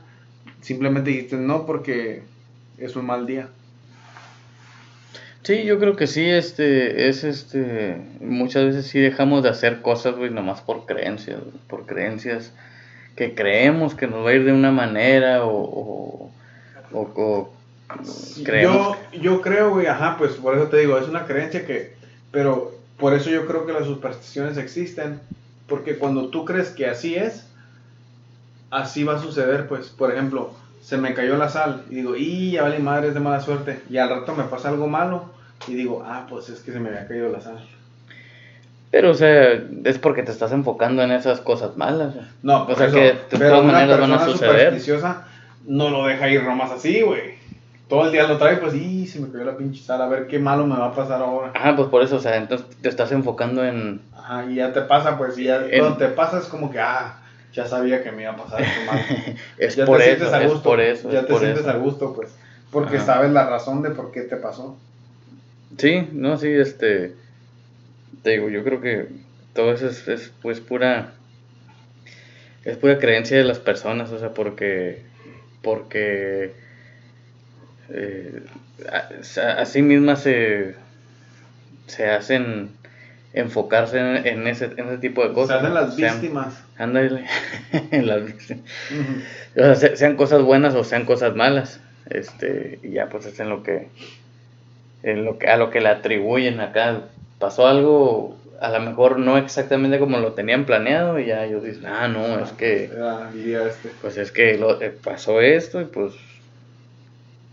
Simplemente 0.60 1.10
dijiste 1.10 1.36
no 1.36 1.66
porque 1.66 2.22
es 2.78 2.96
un 2.96 3.06
mal 3.06 3.26
día. 3.26 3.48
Sí, 5.44 5.64
yo 5.64 5.78
creo 5.78 5.94
que 5.94 6.06
sí, 6.06 6.24
este, 6.28 7.08
es 7.08 7.22
este, 7.22 7.96
muchas 8.20 8.64
veces 8.64 8.86
sí 8.86 8.98
dejamos 8.98 9.42
de 9.42 9.50
hacer 9.50 9.82
cosas, 9.82 10.16
güey, 10.16 10.30
nomás 10.30 10.62
por 10.62 10.86
creencias, 10.86 11.38
por 11.68 11.84
creencias 11.86 12.52
que 13.14 13.34
creemos 13.34 13.94
que 13.94 14.06
nos 14.06 14.24
va 14.24 14.30
a 14.30 14.34
ir 14.34 14.44
de 14.44 14.52
una 14.52 14.72
manera 14.72 15.44
o, 15.44 15.50
o, 15.54 16.32
o- 16.92 17.00
o 17.14 17.54
creemos. 18.44 18.96
Yo, 19.12 19.20
yo 19.20 19.40
creo, 19.42 19.70
güey, 19.70 19.86
ajá, 19.86 20.16
pues 20.18 20.32
por 20.32 20.56
eso 20.56 20.68
te 20.68 20.78
digo, 20.78 20.98
es 20.98 21.08
una 21.08 21.26
creencia 21.26 21.66
que, 21.66 21.94
pero 22.30 22.72
por 22.96 23.12
eso 23.12 23.28
yo 23.30 23.46
creo 23.46 23.66
que 23.66 23.72
las 23.74 23.84
supersticiones 23.86 24.56
existen, 24.56 25.20
porque 25.68 25.96
cuando 25.98 26.28
tú 26.28 26.44
crees 26.46 26.70
que 26.70 26.86
así 26.86 27.14
es, 27.16 27.44
así 28.70 29.04
va 29.04 29.16
a 29.16 29.22
suceder, 29.22 29.68
pues, 29.68 29.88
por 29.88 30.10
ejemplo, 30.12 30.54
se 30.84 30.98
me 30.98 31.14
cayó 31.14 31.36
la 31.38 31.48
sal 31.48 31.82
y 31.90 31.94
digo, 31.94 32.14
y 32.14 32.50
ya 32.52 32.62
vale 32.62 32.78
madre, 32.78 33.08
es 33.08 33.14
de 33.14 33.20
mala 33.20 33.40
suerte, 33.40 33.80
y 33.88 33.96
al 33.96 34.10
rato 34.10 34.34
me 34.34 34.44
pasa 34.44 34.68
algo 34.68 34.86
malo 34.86 35.24
y 35.66 35.74
digo, 35.74 36.04
ah, 36.06 36.26
pues 36.28 36.50
es 36.50 36.60
que 36.60 36.72
se 36.72 36.78
me 36.80 36.90
había 36.90 37.08
caído 37.08 37.30
la 37.30 37.40
sal. 37.40 37.58
Pero, 38.90 39.10
o 39.10 39.14
sea, 39.14 39.60
es 39.84 39.98
porque 39.98 40.22
te 40.22 40.30
estás 40.30 40.52
enfocando 40.52 41.02
en 41.02 41.10
esas 41.10 41.40
cosas 41.40 41.76
malas. 41.76 42.14
No, 42.42 42.64
O 42.64 42.76
sea 42.76 42.86
eso, 42.86 42.94
que 42.94 43.00
de 43.02 43.18
pero 43.30 43.48
todas 43.50 43.64
maneras 43.64 43.98
van 44.00 44.12
a 44.12 44.24
suceder. 44.24 44.74
no 45.66 45.88
lo 45.90 46.04
deja 46.06 46.28
ir 46.28 46.42
nomás 46.44 46.70
así, 46.70 47.00
güey. 47.02 47.34
Todo 47.88 48.06
el 48.06 48.12
día 48.12 48.26
lo 48.26 48.38
trae, 48.38 48.56
pues, 48.58 48.74
y 48.74 49.06
se 49.06 49.20
me 49.20 49.30
cayó 49.32 49.44
la 49.44 49.56
pinche 49.56 49.82
sal, 49.82 50.00
a 50.00 50.06
ver 50.06 50.26
qué 50.26 50.38
malo 50.38 50.66
me 50.66 50.76
va 50.76 50.86
a 50.86 50.94
pasar 50.94 51.20
ahora. 51.20 51.52
Ajá, 51.54 51.74
pues 51.76 51.88
por 51.88 52.02
eso, 52.02 52.16
o 52.16 52.20
sea, 52.20 52.36
entonces 52.36 52.66
te 52.80 52.88
estás 52.88 53.10
enfocando 53.12 53.64
en... 53.64 54.00
Ajá, 54.16 54.44
y 54.50 54.56
ya 54.56 54.72
te 54.72 54.82
pasa, 54.82 55.18
pues, 55.18 55.36
y 55.38 55.44
ya 55.44 55.64
En- 55.66 55.80
cuando 55.80 55.96
te 55.98 56.08
pasa 56.08 56.38
es 56.38 56.44
como 56.46 56.70
que, 56.70 56.78
ah, 56.80 57.16
ya 57.54 57.66
sabía 57.66 58.02
que 58.02 58.12
me 58.12 58.22
iba 58.22 58.32
a 58.32 58.36
pasar 58.36 58.62
esto 58.62 58.80
mal. 58.82 58.98
Es 59.58 59.76
ya 59.76 59.86
por 59.86 59.98
te 59.98 60.04
eso, 60.14 60.24
sientes 60.24 60.34
a 60.34 60.40
es 60.42 60.52
gusto, 60.52 60.68
por 60.70 60.80
eso, 60.80 61.12
ya 61.12 61.20
es 61.20 61.26
te 61.26 61.32
por 61.32 61.40
sientes 61.40 61.60
eso. 61.62 61.70
a 61.70 61.76
gusto, 61.76 62.14
pues, 62.14 62.30
porque 62.72 62.96
Ajá. 62.96 63.06
sabes 63.06 63.30
la 63.30 63.48
razón 63.48 63.82
de 63.82 63.90
por 63.90 64.10
qué 64.12 64.22
te 64.22 64.36
pasó. 64.36 64.76
Sí, 65.78 66.08
no, 66.12 66.36
sí, 66.36 66.48
este, 66.48 67.14
te 68.22 68.30
digo, 68.30 68.48
yo 68.48 68.64
creo 68.64 68.80
que 68.80 69.08
todo 69.54 69.72
eso 69.72 69.88
es, 69.88 70.06
es, 70.08 70.32
pues 70.42 70.60
pura, 70.60 71.12
es 72.64 72.76
pura 72.76 72.98
creencia 72.98 73.36
de 73.36 73.44
las 73.44 73.58
personas, 73.58 74.10
o 74.10 74.18
sea, 74.18 74.32
porque, 74.32 75.02
porque, 75.62 76.52
eh, 77.90 78.42
a, 78.90 79.08
a- 79.40 79.60
a 79.62 79.66
sí 79.66 79.82
mismas 79.82 80.22
se, 80.22 80.74
se 81.86 82.08
hacen 82.08 82.70
enfocarse 83.34 83.98
en, 83.98 84.26
en 84.26 84.46
ese, 84.46 84.66
en 84.76 84.88
ese 84.88 84.98
tipo 84.98 85.26
de 85.26 85.34
cosas. 85.34 85.58
hacen 85.60 85.74
las 85.74 85.94
Sean- 85.96 86.20
víctimas. 86.20 86.54
ándale, 86.78 87.24
en 87.90 88.06
las 88.06 88.24
víctimas. 88.24 88.62
O 89.56 89.74
sea, 89.74 89.96
sean 89.96 90.16
cosas 90.16 90.42
buenas 90.42 90.74
o 90.74 90.84
sean 90.84 91.04
cosas 91.04 91.34
malas. 91.36 91.80
Este, 92.08 92.78
y 92.82 92.90
ya 92.90 93.08
pues 93.08 93.26
es 93.26 93.38
en 93.40 93.48
lo 93.48 93.62
que, 93.62 93.88
en 95.02 95.24
lo 95.24 95.38
que, 95.38 95.48
a 95.48 95.56
lo 95.56 95.70
que 95.70 95.80
le 95.80 95.88
atribuyen 95.88 96.60
acá. 96.60 97.02
Pasó 97.38 97.66
algo, 97.66 98.38
a 98.60 98.70
lo 98.70 98.80
mejor 98.80 99.18
no 99.18 99.36
exactamente 99.36 99.98
como 99.98 100.18
lo 100.18 100.32
tenían 100.32 100.64
planeado, 100.64 101.18
y 101.18 101.26
ya 101.26 101.44
ellos 101.44 101.64
dicen, 101.64 101.86
ah, 101.86 102.08
no, 102.08 102.38
es 102.38 102.52
que, 102.52 102.90
día 103.34 103.66
este. 103.66 103.90
pues 104.00 104.16
es 104.16 104.30
que 104.30 104.56
lo, 104.56 104.80
eh, 104.80 104.90
pasó 105.02 105.40
esto, 105.40 105.80
y 105.80 105.84
pues, 105.86 106.14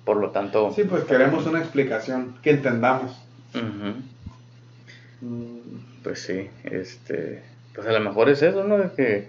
por 0.06 0.18
lo 0.18 0.30
tanto, 0.30 0.72
Sí, 0.76 0.84
pues 0.84 1.04
queremos 1.06 1.46
una 1.48 1.60
explicación, 1.60 2.36
que 2.44 2.52
entendamos. 2.52 3.12
Mm, 3.54 4.02
pues 6.04 6.22
sí, 6.22 6.50
este, 6.64 7.44
pues 7.76 7.88
a 7.88 7.92
lo 7.92 8.00
mejor 8.00 8.30
es 8.30 8.42
eso, 8.42 8.64
¿no? 8.64 8.78
De 8.78 8.92
que 8.92 9.28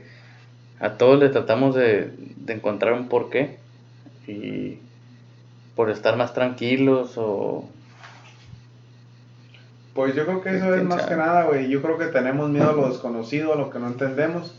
a 0.80 0.96
todos 0.96 1.18
le 1.18 1.28
tratamos 1.28 1.74
de, 1.74 2.10
de 2.36 2.52
encontrar 2.52 2.92
un 2.94 3.08
porqué, 3.08 3.58
y 4.26 4.78
por 5.74 5.90
estar 5.90 6.16
más 6.16 6.34
tranquilos 6.34 7.14
o 7.16 7.68
Pues 9.94 10.14
yo 10.14 10.24
creo 10.24 10.42
que 10.42 10.56
eso 10.56 10.74
es 10.74 10.74
¿Quién 10.76 10.88
más 10.88 11.06
que 11.06 11.16
nada, 11.16 11.44
güey. 11.44 11.68
Yo 11.68 11.82
creo 11.82 11.98
que 11.98 12.06
tenemos 12.06 12.50
miedo 12.50 12.70
a 12.70 12.74
lo 12.74 12.88
desconocido, 12.88 13.52
a 13.52 13.56
lo 13.56 13.70
que 13.70 13.78
no 13.78 13.88
entendemos. 13.88 14.58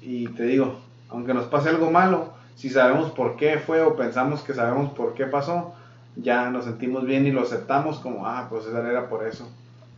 Y 0.00 0.28
te 0.28 0.44
digo, 0.44 0.80
aunque 1.08 1.34
nos 1.34 1.46
pase 1.46 1.68
algo 1.68 1.90
malo, 1.90 2.34
si 2.54 2.70
sabemos 2.70 3.10
por 3.10 3.36
qué 3.36 3.58
fue 3.58 3.82
o 3.82 3.96
pensamos 3.96 4.42
que 4.42 4.54
sabemos 4.54 4.92
por 4.92 5.14
qué 5.14 5.26
pasó, 5.26 5.74
ya 6.16 6.50
nos 6.50 6.64
sentimos 6.64 7.04
bien 7.04 7.26
y 7.26 7.32
lo 7.32 7.42
aceptamos 7.42 7.98
como, 7.98 8.26
ah, 8.26 8.46
pues 8.48 8.66
esa 8.66 8.88
era 8.88 9.08
por 9.08 9.26
eso. 9.26 9.48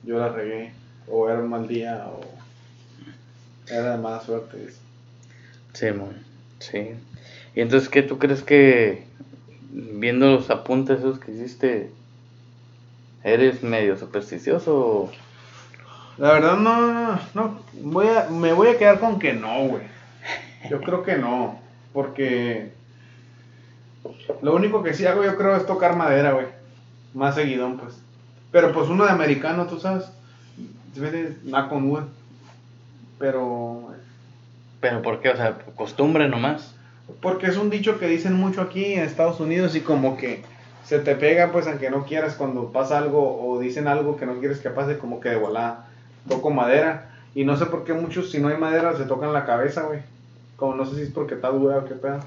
Yo 0.05 0.19
la 0.19 0.29
regué, 0.31 0.73
o 1.09 1.29
era 1.29 1.41
un 1.41 1.49
mal 1.49 1.67
día, 1.69 2.07
o 2.09 2.21
era 3.71 3.97
de 3.97 3.99
mala 4.03 4.21
suerte. 4.21 4.69
Sí, 5.75 5.93
mon, 5.93 6.15
sí. 6.61 6.95
Y 7.55 7.61
entonces, 7.61 7.89
¿qué 7.89 8.03
tú 8.03 8.19
crees 8.19 8.43
que, 8.43 9.05
viendo 9.71 10.27
los 10.31 10.51
apuntes 10.51 10.99
esos 11.01 11.19
que 11.19 11.33
hiciste, 11.33 11.91
eres 13.25 13.63
medio 13.63 13.97
supersticioso? 13.99 14.77
o- 14.77 15.11
La 16.19 16.33
verdad 16.33 16.57
no, 16.57 16.93
no, 16.93 17.21
no, 17.35 17.61
voy 17.83 18.09
a, 18.09 18.29
me 18.29 18.53
voy 18.53 18.69
a 18.69 18.79
quedar 18.79 18.99
con 19.01 19.19
que 19.19 19.33
no, 19.33 19.67
güey. 19.69 19.83
Yo 20.71 20.81
creo 20.81 21.03
que 21.03 21.17
no, 21.17 21.61
porque 21.93 22.73
lo 24.43 24.55
único 24.55 24.83
que 24.83 24.95
sí 24.95 25.07
hago 25.07 25.25
yo 25.25 25.37
creo 25.37 25.57
es 25.57 25.67
tocar 25.67 25.97
madera, 25.97 26.33
güey. 26.33 26.47
Más 27.15 27.35
seguidón, 27.35 27.79
pues. 27.79 27.95
Pero 28.51 28.73
pues 28.73 28.89
uno 28.89 29.05
de 29.05 29.11
americano, 29.11 29.67
tú 29.67 29.79
sabes. 29.79 30.05
Se 30.95 31.01
ve 31.01 31.37
knock 31.45 31.73
on 31.73 31.91
wood. 31.91 32.05
Pero 33.19 33.95
¿Pero 34.81 35.03
por 35.03 35.21
qué? 35.21 35.31
O 35.31 35.37
sea, 35.37 35.59
costumbre 35.77 36.29
nomás. 36.29 36.75
porque 37.21 37.47
es 37.47 37.57
un 37.57 37.71
dicho 37.71 37.99
que 37.99 38.07
dicen 38.07 38.35
mucho 38.35 38.61
aquí 38.63 38.95
en 38.95 39.01
Estados 39.01 39.41
Unidos 39.41 39.75
y 39.75 39.81
como 39.81 40.17
que 40.17 40.43
se 40.85 40.99
te 41.01 41.15
pega, 41.17 41.53
pues 41.53 41.67
aunque 41.67 41.91
no 41.91 42.05
quieras, 42.05 42.35
cuando 42.35 42.73
pasa 42.73 42.99
algo 42.99 43.47
o 43.47 43.59
dicen 43.59 43.89
algo 43.89 44.17
que 44.17 44.27
no 44.27 44.39
quieres 44.39 44.59
que 44.61 44.71
pase, 44.71 44.99
como 44.99 45.21
que 45.21 45.31
de 45.31 45.37
volada 45.37 45.87
toco 46.29 46.51
madera. 46.51 47.11
Y 47.35 47.45
no 47.45 47.57
sé 47.57 47.67
por 47.67 47.85
qué 47.85 47.93
muchos, 47.93 48.31
si 48.31 48.41
no 48.41 48.49
hay 48.49 48.57
madera, 48.57 48.97
se 48.97 49.05
tocan 49.05 49.33
la 49.33 49.45
cabeza, 49.45 49.83
güey. 49.83 50.01
Como 50.57 50.75
no 50.75 50.87
sé 50.87 50.97
si 50.97 51.03
es 51.03 51.11
porque 51.11 51.35
está 51.35 51.49
dura 51.49 51.79
o 51.79 51.85
qué 51.85 51.95
pedo. 51.95 52.21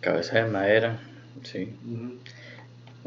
Cabeza 0.00 0.38
de 0.38 0.50
madera, 0.50 0.98
sí. 1.42 1.74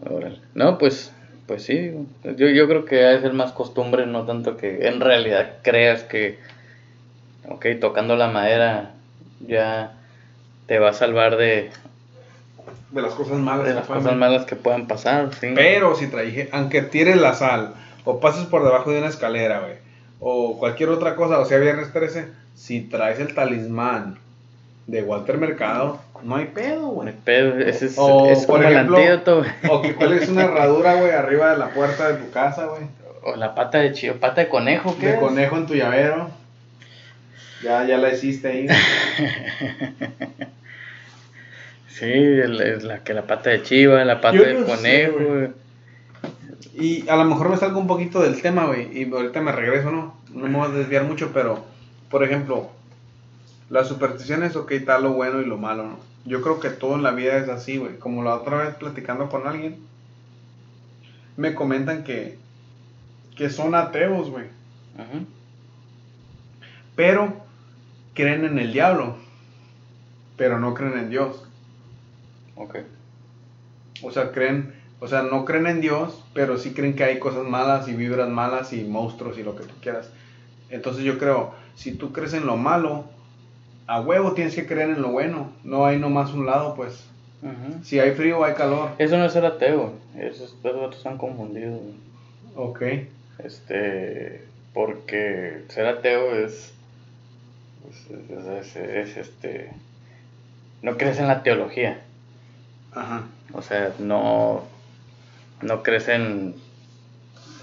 Órale. 0.03 0.41
No, 0.55 0.77
pues, 0.77 1.13
pues 1.51 1.63
sí. 1.63 1.91
Yo, 2.23 2.47
yo 2.47 2.65
creo 2.65 2.85
que 2.85 3.05
ha 3.05 3.09
de 3.09 3.19
ser 3.19 3.33
más 3.33 3.51
costumbre, 3.51 4.05
no 4.05 4.25
tanto 4.25 4.55
que 4.55 4.87
en 4.87 5.01
realidad 5.01 5.57
creas 5.63 6.01
que, 6.03 6.39
ok, 7.49 7.65
tocando 7.81 8.15
la 8.15 8.29
madera 8.29 8.93
ya 9.45 9.97
te 10.65 10.79
va 10.79 10.91
a 10.91 10.93
salvar 10.93 11.35
de, 11.35 11.69
de 12.91 13.01
las 13.01 13.15
cosas 13.15 13.37
malas. 13.37 13.67
De 13.67 13.73
las 13.73 13.85
cosas 13.85 14.15
malas 14.15 14.45
que 14.45 14.55
puedan 14.55 14.87
pasar, 14.87 15.33
sí. 15.33 15.47
Pero 15.53 15.93
si 15.95 16.07
traje, 16.07 16.47
aunque 16.53 16.83
tires 16.83 17.17
la 17.17 17.33
sal, 17.33 17.73
o 18.05 18.21
pases 18.21 18.45
por 18.45 18.63
debajo 18.63 18.89
de 18.89 18.99
una 18.99 19.09
escalera, 19.09 19.59
güey, 19.59 19.73
o 20.21 20.57
cualquier 20.57 20.87
otra 20.87 21.17
cosa, 21.17 21.37
o 21.39 21.43
sea, 21.43 21.57
viernes 21.57 21.91
13, 21.91 22.27
si 22.55 22.79
traes 22.79 23.19
el 23.19 23.35
talismán 23.35 24.19
de 24.87 25.03
Walter 25.03 25.37
Mercado, 25.37 25.99
no 26.23 26.35
hay 26.35 26.45
pedo, 26.45 26.87
güey. 26.87 27.05
No 27.05 27.11
hay 27.11 27.19
pedo, 27.23 27.59
ese 27.59 27.87
es, 27.87 27.95
o, 27.97 28.27
es 28.27 28.45
por 28.45 28.63
ejemplo, 28.63 28.97
el 28.97 29.11
antídoto, 29.11 29.43
O 29.69 29.81
que 29.81 29.95
cuelgues 29.95 30.29
una 30.29 30.43
herradura, 30.45 30.95
güey, 30.95 31.11
arriba 31.11 31.51
de 31.51 31.57
la 31.57 31.69
puerta 31.69 32.11
de 32.11 32.23
tu 32.23 32.31
casa, 32.31 32.65
güey. 32.65 32.83
O 33.23 33.35
la 33.35 33.53
pata 33.53 33.79
de 33.79 33.93
chivo, 33.93 34.15
pata 34.15 34.41
de 34.41 34.49
conejo, 34.49 34.97
¿qué 34.99 35.07
De 35.07 35.19
conejo 35.19 35.57
en 35.57 35.67
tu 35.67 35.75
llavero. 35.75 36.29
Ya, 37.63 37.85
ya 37.85 37.97
la 37.97 38.11
hiciste 38.11 38.47
ahí. 38.47 38.67
sí, 41.87 42.11
la, 42.11 43.03
que 43.03 43.13
la 43.13 43.21
pata 43.23 43.51
de 43.51 43.61
chiva, 43.61 44.03
la 44.03 44.19
pata 44.21 44.41
de 44.41 44.63
conejo. 44.63 45.53
y 46.73 47.07
a 47.07 47.15
lo 47.15 47.25
mejor 47.25 47.49
me 47.49 47.57
salgo 47.57 47.79
un 47.79 47.85
poquito 47.85 48.21
del 48.21 48.41
tema, 48.41 48.65
güey. 48.65 48.89
Y 48.99 49.11
ahorita 49.11 49.41
me 49.41 49.51
regreso, 49.51 49.91
¿no? 49.91 50.19
No 50.33 50.47
me 50.47 50.57
voy 50.57 50.67
a 50.67 50.71
desviar 50.71 51.03
mucho, 51.03 51.31
pero, 51.31 51.63
por 52.09 52.23
ejemplo, 52.23 52.71
las 53.71 53.87
supersticiones, 53.87 54.57
ok, 54.57 54.69
está 54.73 54.99
lo 54.99 55.13
bueno 55.13 55.41
y 55.41 55.45
lo 55.45 55.57
malo, 55.57 55.83
¿no? 55.83 55.99
Yo 56.25 56.41
creo 56.41 56.59
que 56.59 56.69
todo 56.69 56.95
en 56.95 57.03
la 57.03 57.11
vida 57.11 57.37
es 57.37 57.47
así, 57.47 57.77
güey. 57.77 57.97
Como 57.99 58.21
la 58.21 58.35
otra 58.35 58.57
vez 58.57 58.75
platicando 58.75 59.29
con 59.29 59.47
alguien, 59.47 59.77
me 61.37 61.55
comentan 61.55 62.03
que, 62.03 62.37
que 63.37 63.49
son 63.49 63.73
ateos, 63.73 64.29
güey. 64.29 64.47
Pero 66.97 67.33
creen 68.13 68.43
en 68.43 68.59
el 68.59 68.73
diablo, 68.73 69.15
pero 70.35 70.59
no 70.59 70.73
creen 70.73 70.97
en 70.97 71.09
Dios. 71.09 71.41
Ok. 72.55 72.79
O 74.03 74.11
sea, 74.11 74.33
creen, 74.33 74.75
o 74.99 75.07
sea, 75.07 75.23
no 75.23 75.45
creen 75.45 75.67
en 75.67 75.79
Dios, 75.79 76.25
pero 76.33 76.57
sí 76.57 76.73
creen 76.73 76.93
que 76.93 77.05
hay 77.05 77.19
cosas 77.19 77.47
malas 77.47 77.87
y 77.87 77.93
vibras 77.93 78.29
malas 78.29 78.73
y 78.73 78.83
monstruos 78.83 79.37
y 79.37 79.43
lo 79.43 79.55
que 79.55 79.63
tú 79.63 79.75
quieras. 79.81 80.11
Entonces 80.69 81.05
yo 81.05 81.17
creo, 81.17 81.53
si 81.75 81.93
tú 81.93 82.11
crees 82.11 82.33
en 82.33 82.45
lo 82.45 82.57
malo, 82.57 83.05
a 83.91 83.99
huevo 83.99 84.31
tienes 84.31 84.55
que 84.55 84.65
creer 84.65 84.89
en 84.89 85.01
lo 85.01 85.11
bueno. 85.11 85.51
No 85.65 85.85
hay 85.85 85.99
nomás 85.99 86.31
un 86.31 86.45
lado, 86.45 86.75
pues. 86.75 87.07
Si 87.83 87.99
hay 87.99 88.11
frío, 88.11 88.41
hay 88.45 88.53
calor. 88.53 88.91
Eso 88.99 89.17
no 89.17 89.25
es 89.25 89.33
ser 89.33 89.43
ateo. 89.43 89.93
Esos 90.17 90.55
dos 90.61 90.75
otros 90.75 90.97
están 90.97 91.17
confundidos. 91.17 91.81
Ok. 92.55 92.83
Este. 93.43 94.45
Porque 94.73 95.65
ser 95.67 95.87
ateo 95.87 96.35
es. 96.35 96.73
Es, 97.89 98.75
es, 98.77 99.17
este. 99.17 99.73
No 100.81 100.95
crees 100.97 101.19
en 101.19 101.27
la 101.27 101.43
teología. 101.43 101.99
Ajá. 102.93 103.23
O 103.51 103.61
sea, 103.61 103.91
no. 103.99 104.63
No 105.61 105.83
crees 105.83 106.07
en. 106.07 106.55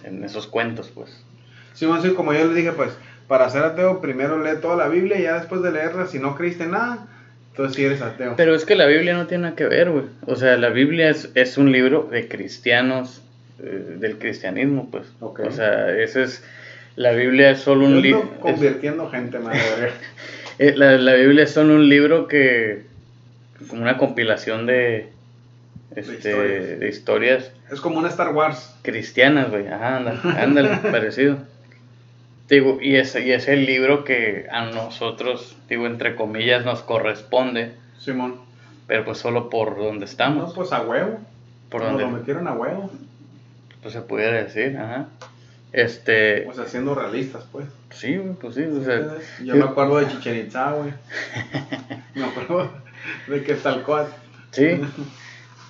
En 0.04 0.22
esos 0.24 0.46
cuentos, 0.46 0.90
pues. 0.94 1.24
Sí, 1.72 1.86
como 2.14 2.34
yo 2.34 2.44
le 2.48 2.54
dije, 2.54 2.72
pues 2.72 2.92
para 3.28 3.50
ser 3.50 3.62
ateo, 3.62 4.00
primero 4.00 4.42
lee 4.42 4.58
toda 4.60 4.76
la 4.76 4.88
Biblia 4.88 5.18
y 5.18 5.22
ya 5.22 5.38
después 5.38 5.62
de 5.62 5.70
leerla, 5.70 6.06
si 6.06 6.18
no 6.18 6.34
creíste 6.34 6.66
nada, 6.66 7.06
entonces 7.50 7.76
sí 7.76 7.84
eres 7.84 8.00
ateo. 8.00 8.34
Pero 8.36 8.54
es 8.54 8.64
que 8.64 8.74
la 8.74 8.86
Biblia 8.86 9.14
no 9.14 9.26
tiene 9.26 9.42
nada 9.42 9.56
que 9.56 9.66
ver, 9.66 9.90
güey. 9.90 10.04
O 10.26 10.34
sea, 10.34 10.56
la 10.56 10.70
Biblia 10.70 11.10
es, 11.10 11.30
es 11.34 11.58
un 11.58 11.70
libro 11.70 12.08
de 12.10 12.26
cristianos, 12.26 13.22
eh, 13.62 13.96
del 13.98 14.18
cristianismo, 14.18 14.88
pues. 14.90 15.06
O 15.20 15.50
sea, 15.50 15.90
ese 15.96 16.22
es. 16.22 16.44
La 16.96 17.12
Biblia 17.12 17.50
es 17.50 17.60
solo 17.60 17.86
un 17.86 18.00
libro. 18.00 18.30
Convirtiendo 18.40 19.08
gente, 19.10 19.38
madre. 19.40 19.60
Eh, 20.58 20.74
la, 20.76 20.96
la 20.98 21.14
Biblia 21.14 21.44
es 21.44 21.50
solo 21.50 21.74
un 21.74 21.88
libro 21.88 22.28
que. 22.28 22.82
como 23.68 23.82
una 23.82 23.98
compilación 23.98 24.66
de. 24.66 25.08
Este, 25.96 26.34
de, 26.76 26.88
historias. 26.88 27.50
Es 27.72 27.80
como 27.80 27.98
una 27.98 28.08
Star 28.08 28.32
Wars. 28.32 28.74
Cristianas, 28.82 29.50
güey. 29.50 29.66
Ajá, 29.66 29.96
ándale, 29.96 30.18
ándale 30.38 30.68
parecido. 30.90 31.38
Digo, 32.48 32.78
y 32.80 32.96
es, 32.96 33.14
y 33.14 33.32
es 33.32 33.46
el 33.48 33.66
libro 33.66 34.04
que 34.04 34.46
a 34.50 34.66
nosotros, 34.66 35.56
digo, 35.68 35.86
entre 35.86 36.16
comillas, 36.16 36.64
nos 36.64 36.80
corresponde. 36.82 37.72
Simón. 37.98 38.36
Pero 38.86 39.04
pues 39.04 39.18
solo 39.18 39.50
por 39.50 39.76
donde 39.76 40.06
estamos. 40.06 40.48
No, 40.48 40.54
pues 40.54 40.72
a 40.72 40.80
huevo. 40.80 41.18
Por 41.68 41.82
donde. 41.82 42.04
lo 42.04 42.10
metieron 42.10 42.48
a 42.48 42.54
huevo. 42.54 42.90
Pues 43.82 43.92
se 43.92 44.00
pudiera 44.00 44.42
decir, 44.42 44.78
ajá. 44.78 45.08
Este. 45.72 46.42
Pues 46.46 46.58
haciendo 46.58 46.94
realistas, 46.94 47.44
pues. 47.52 47.66
Sí, 47.90 48.18
pues 48.40 48.54
sí. 48.54 48.62
O 48.62 48.82
sea, 48.82 49.16
yo 49.44 49.54
me 49.54 49.64
acuerdo 49.64 49.98
de 49.98 50.08
Chichen 50.08 50.38
Itza, 50.38 50.72
güey. 50.72 50.94
me 52.14 52.24
acuerdo 52.24 52.70
de 53.26 53.42
que 53.42 53.54
cual. 53.84 54.06
Sí. 54.52 54.80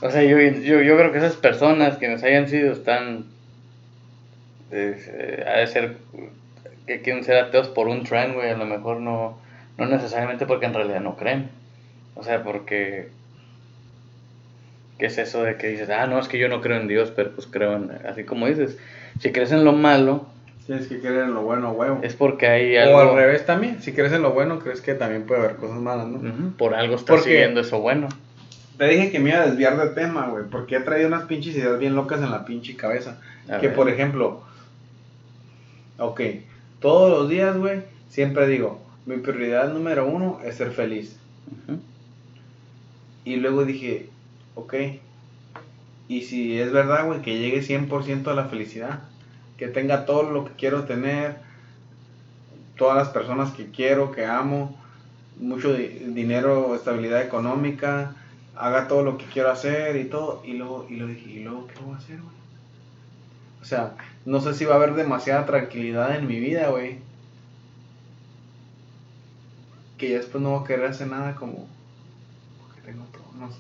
O 0.01 0.11
sea, 0.13 0.23
yo, 0.23 0.39
yo, 0.39 0.81
yo 0.81 0.97
creo 0.97 1.11
que 1.11 1.19
esas 1.19 1.35
personas 1.35 1.97
que 1.99 2.07
nos 2.09 2.23
hayan 2.23 2.49
sido 2.49 2.73
están. 2.73 3.25
Eh, 4.71 5.45
ha 5.45 5.59
de 5.59 5.67
ser 5.67 5.97
que 6.89 7.03
quieren 7.03 7.23
ser 7.23 7.37
ateos 7.37 7.69
por 7.69 7.87
un 7.87 8.03
trend, 8.03 8.35
güey, 8.35 8.51
a 8.51 8.57
lo 8.57 8.67
mejor 8.67 8.99
no, 8.99 9.39
no 9.77 9.87
necesariamente 9.87 10.47
porque 10.47 10.67
en 10.67 10.75
realidad 10.75 11.01
no 11.01 11.17
creen. 11.17 11.51
O 12.17 12.25
sea, 12.25 12.43
porque... 12.43 13.11
¿Qué 14.99 15.07
es 15.07 15.19
eso 15.19 15.45
de 15.45 15.57
que 15.57 15.69
dices, 15.69 15.89
ah, 15.91 16.09
no, 16.09 16.19
es 16.19 16.27
que 16.27 16.39
yo 16.39 16.49
no 16.49 16.61
creo 16.61 16.81
en 16.81 16.89
Dios, 16.89 17.13
pero 17.15 17.31
pues 17.31 17.47
creo 17.47 17.77
en... 17.77 17.93
Así 18.05 18.25
como 18.25 18.49
dices, 18.49 18.77
si 19.21 19.31
crees 19.31 19.53
en 19.53 19.65
lo 19.65 19.73
malo... 19.73 20.27
Tienes 20.67 20.89
que 20.89 20.99
creer 20.99 21.25
en 21.25 21.35
lo 21.35 21.43
bueno, 21.43 21.71
huevo. 21.71 22.01
Es 22.03 22.15
porque 22.15 22.49
hay 22.49 22.77
algo... 22.77 22.97
O 22.97 23.01
al 23.01 23.15
revés 23.15 23.47
también, 23.47 23.81
si 23.81 23.93
crees 23.93 24.13
en 24.13 24.23
lo 24.23 24.33
bueno, 24.33 24.59
crees 24.59 24.81
que 24.81 24.95
también 24.95 25.25
puede 25.25 25.43
haber 25.43 25.57
cosas 25.57 25.79
malas, 25.79 26.09
¿no? 26.09 26.57
Por 26.57 26.75
algo 26.75 26.97
estás 26.97 27.23
siguiendo 27.23 27.61
eso 27.61 27.81
bueno. 27.81 28.09
Te 28.77 28.87
dije 28.87 29.11
que 29.11 29.19
me 29.19 29.31
iba 29.31 29.41
a 29.41 29.47
desviar 29.47 29.77
del 29.77 29.95
tema, 29.95 30.29
güey, 30.29 30.45
porque 30.51 30.77
he 30.77 30.81
traído 30.81 31.09
unas 31.09 31.25
pinches 31.25 31.57
ideas 31.57 31.79
bien 31.79 31.95
locas 31.95 32.21
en 32.21 32.31
la 32.31 32.45
pinche 32.45 32.77
cabeza. 32.77 33.21
que, 33.61 33.69
por 33.69 33.89
ejemplo, 33.89 34.43
ok, 35.99 36.21
todos 36.81 37.11
los 37.11 37.29
días, 37.29 37.57
güey, 37.57 37.83
siempre 38.09 38.47
digo, 38.47 38.81
mi 39.07 39.17
prioridad 39.17 39.73
número 39.73 40.07
uno 40.07 40.41
es 40.45 40.57
ser 40.57 40.71
feliz. 40.73 41.17
Y 43.25 43.37
luego 43.37 43.65
dije, 43.65 44.09
ok, 44.55 44.75
y 46.09 46.23
si 46.23 46.59
es 46.59 46.73
verdad, 46.73 47.07
güey, 47.07 47.21
que 47.21 47.39
llegue 47.39 47.63
100% 47.63 48.29
a 48.29 48.35
la 48.35 48.45
felicidad, 48.45 49.01
que 49.57 49.69
tenga 49.69 50.07
todo 50.07 50.31
lo 50.31 50.45
que 50.47 50.53
quiero 50.53 50.85
tener, 50.85 51.37
todas 52.77 52.97
las 52.97 53.09
personas 53.09 53.53
que 53.53 53.67
quiero, 53.71 54.13
que 54.13 54.25
amo, 54.25 54.79
mucho 55.39 55.75
dinero, 55.75 56.75
estabilidad 56.75 57.23
económica, 57.23 58.15
haga 58.57 58.89
todo 58.89 59.03
lo 59.03 59.19
que 59.19 59.27
quiero 59.27 59.51
hacer 59.51 59.97
y 59.97 60.05
todo, 60.05 60.43
y 60.45 60.55
luego, 60.55 60.87
y 60.89 60.95
dije, 60.95 61.31
¿y 61.31 61.43
luego 61.45 61.67
qué 61.67 61.75
voy 61.85 61.95
a 61.95 61.99
hacer, 61.99 62.21
güey? 62.21 62.38
O 63.61 63.65
sea, 63.65 63.95
no 64.25 64.41
sé 64.41 64.55
si 64.55 64.65
va 64.65 64.75
a 64.75 64.77
haber 64.77 64.95
demasiada 64.95 65.47
tranquilidad 65.47 66.17
en 66.17 66.27
mi 66.27 66.39
vida, 66.39 66.69
güey. 66.69 66.99
Que 69.97 70.11
ya 70.11 70.19
después 70.19 70.43
no 70.43 70.51
voy 70.51 70.65
a 70.65 70.67
querer 70.67 70.87
hacer 70.87 71.09
nada 71.09 71.35
como... 71.35 71.69
Porque 72.61 72.81
tengo 72.83 73.05
todo, 73.13 73.25
no 73.39 73.51
sé. 73.51 73.59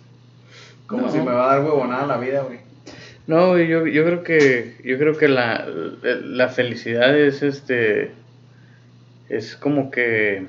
Como 0.87 1.11
si 1.11 1.19
me 1.19 1.33
va 1.33 1.53
a 1.53 1.57
dar 1.57 1.65
huevonada 1.65 2.07
la 2.07 2.19
vida, 2.19 2.43
güey. 2.43 2.61
No, 3.27 3.49
güey, 3.49 3.69
yo, 3.69 3.87
yo 3.87 4.05
creo 4.05 4.23
que, 4.23 4.77
yo 4.85 4.97
creo 4.97 5.19
que 5.19 5.29
la, 5.29 5.67
la 6.03 6.49
felicidad 6.49 7.15
es 7.15 7.43
este, 7.43 8.13
es 9.29 9.55
como 9.55 9.91
que, 9.91 10.47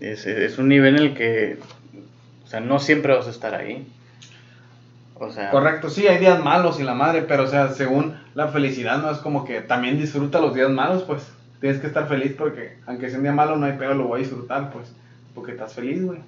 es, 0.00 0.26
es 0.26 0.58
un 0.58 0.68
nivel 0.68 0.96
en 0.96 1.02
el 1.02 1.14
que, 1.14 1.58
o 2.44 2.48
sea, 2.48 2.58
no 2.58 2.80
siempre 2.80 3.14
vas 3.14 3.28
a 3.28 3.30
estar 3.30 3.54
ahí. 3.54 3.86
Correcto, 5.18 5.90
sí, 5.90 6.06
hay 6.06 6.18
días 6.18 6.42
malos 6.42 6.78
y 6.78 6.84
la 6.84 6.94
madre, 6.94 7.22
pero 7.22 7.44
o 7.44 7.46
sea, 7.46 7.70
según 7.70 8.14
la 8.34 8.48
felicidad 8.48 8.98
no 9.02 9.10
es 9.10 9.18
como 9.18 9.44
que 9.44 9.60
también 9.60 9.98
disfruta 9.98 10.40
los 10.40 10.54
días 10.54 10.70
malos, 10.70 11.02
pues. 11.02 11.26
Tienes 11.60 11.80
que 11.80 11.88
estar 11.88 12.06
feliz 12.06 12.34
porque 12.38 12.78
aunque 12.86 13.08
sea 13.08 13.18
un 13.18 13.24
día 13.24 13.32
malo 13.32 13.56
no 13.56 13.66
hay 13.66 13.72
peor, 13.72 13.96
lo 13.96 14.06
voy 14.06 14.20
a 14.20 14.22
disfrutar, 14.22 14.70
pues. 14.70 14.92
Porque 15.34 15.52
estás 15.52 15.74
feliz, 15.74 16.04
güey. 16.04 16.20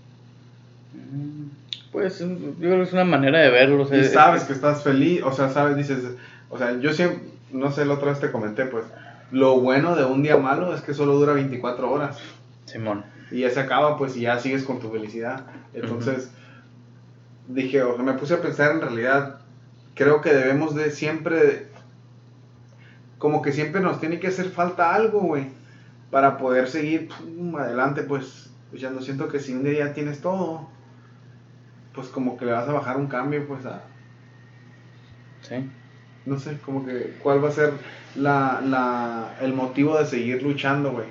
Pues 1.92 2.18
yo 2.18 2.26
creo 2.58 2.76
que 2.76 2.82
es 2.82 2.92
una 2.92 3.04
manera 3.04 3.40
de 3.40 3.50
verlo. 3.50 3.86
y 3.94 4.04
sabes 4.04 4.44
que 4.44 4.52
estás 4.52 4.82
feliz, 4.82 5.22
o 5.22 5.32
sea, 5.32 5.50
sabes, 5.50 5.76
dices, 5.76 6.02
o 6.48 6.58
sea, 6.58 6.78
yo 6.78 6.92
siempre, 6.92 7.20
no 7.52 7.70
sé, 7.70 7.84
la 7.84 7.94
otra 7.94 8.10
vez 8.10 8.20
te 8.20 8.30
comenté, 8.30 8.64
pues, 8.64 8.84
lo 9.30 9.60
bueno 9.60 9.94
de 9.94 10.04
un 10.04 10.22
día 10.22 10.36
malo 10.36 10.74
es 10.74 10.80
que 10.82 10.94
solo 10.94 11.14
dura 11.14 11.32
24 11.32 11.90
horas. 11.90 12.18
Simón. 12.64 13.04
Y 13.30 13.40
ya 13.40 13.50
se 13.50 13.60
acaba, 13.60 13.96
pues, 13.96 14.16
y 14.16 14.22
ya 14.22 14.38
sigues 14.38 14.64
con 14.64 14.80
tu 14.80 14.90
felicidad. 14.90 15.44
Entonces, 15.74 16.30
dije, 17.54 17.82
o 17.82 17.94
sea, 17.94 18.04
me 18.04 18.14
puse 18.14 18.34
a 18.34 18.42
pensar 18.42 18.72
en 18.72 18.80
realidad, 18.80 19.40
creo 19.94 20.20
que 20.20 20.32
debemos 20.32 20.74
de 20.74 20.90
siempre, 20.90 21.68
como 23.18 23.42
que 23.42 23.52
siempre 23.52 23.80
nos 23.80 24.00
tiene 24.00 24.20
que 24.20 24.28
hacer 24.28 24.50
falta 24.50 24.94
algo, 24.94 25.20
güey, 25.20 25.48
para 26.10 26.38
poder 26.38 26.68
seguir 26.68 27.08
adelante, 27.58 28.02
pues, 28.02 28.50
pues 28.70 28.82
ya 28.82 28.90
no 28.90 29.00
siento 29.00 29.28
que 29.28 29.40
si 29.40 29.52
un 29.52 29.64
día 29.64 29.86
ya 29.86 29.92
tienes 29.92 30.20
todo, 30.20 30.68
pues 31.94 32.08
como 32.08 32.36
que 32.36 32.46
le 32.46 32.52
vas 32.52 32.68
a 32.68 32.72
bajar 32.72 32.96
un 32.96 33.06
cambio, 33.06 33.46
pues 33.46 33.66
a... 33.66 33.82
Sí. 35.42 35.68
No 36.26 36.38
sé, 36.38 36.58
como 36.64 36.84
que, 36.84 37.16
¿cuál 37.22 37.42
va 37.42 37.48
a 37.48 37.52
ser 37.52 37.72
la, 38.14 38.60
la, 38.64 39.36
el 39.40 39.54
motivo 39.54 39.98
de 39.98 40.06
seguir 40.06 40.42
luchando, 40.42 40.92
güey? 40.92 41.06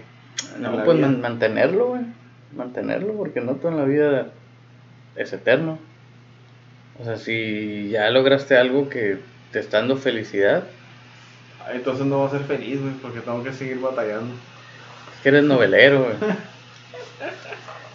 No, 0.59 0.83
pues 0.83 0.99
mantenerlo, 0.99 1.89
güey. 1.89 2.01
Mantenerlo, 2.55 3.13
porque 3.13 3.41
no 3.41 3.55
toda 3.55 3.73
la 3.73 3.85
vida 3.85 4.31
es 5.15 5.33
eterno. 5.33 5.79
O 6.99 7.03
sea, 7.05 7.17
si 7.17 7.89
ya 7.89 8.09
lograste 8.09 8.57
algo 8.57 8.89
que 8.89 9.17
te 9.51 9.59
está 9.59 9.77
dando 9.77 9.95
felicidad, 9.97 10.63
Ah, 11.61 11.71
Entonces 11.73 12.05
no 12.05 12.17
voy 12.19 12.27
a 12.27 12.31
ser 12.31 12.41
feliz, 12.43 12.81
güey, 12.81 12.93
porque 12.95 13.19
tengo 13.19 13.43
que 13.43 13.53
seguir 13.53 13.79
batallando. 13.79 14.33
es 15.15 15.21
que 15.21 15.29
eres 15.29 15.43
novelero, 15.43 16.03
güey. 16.05 16.15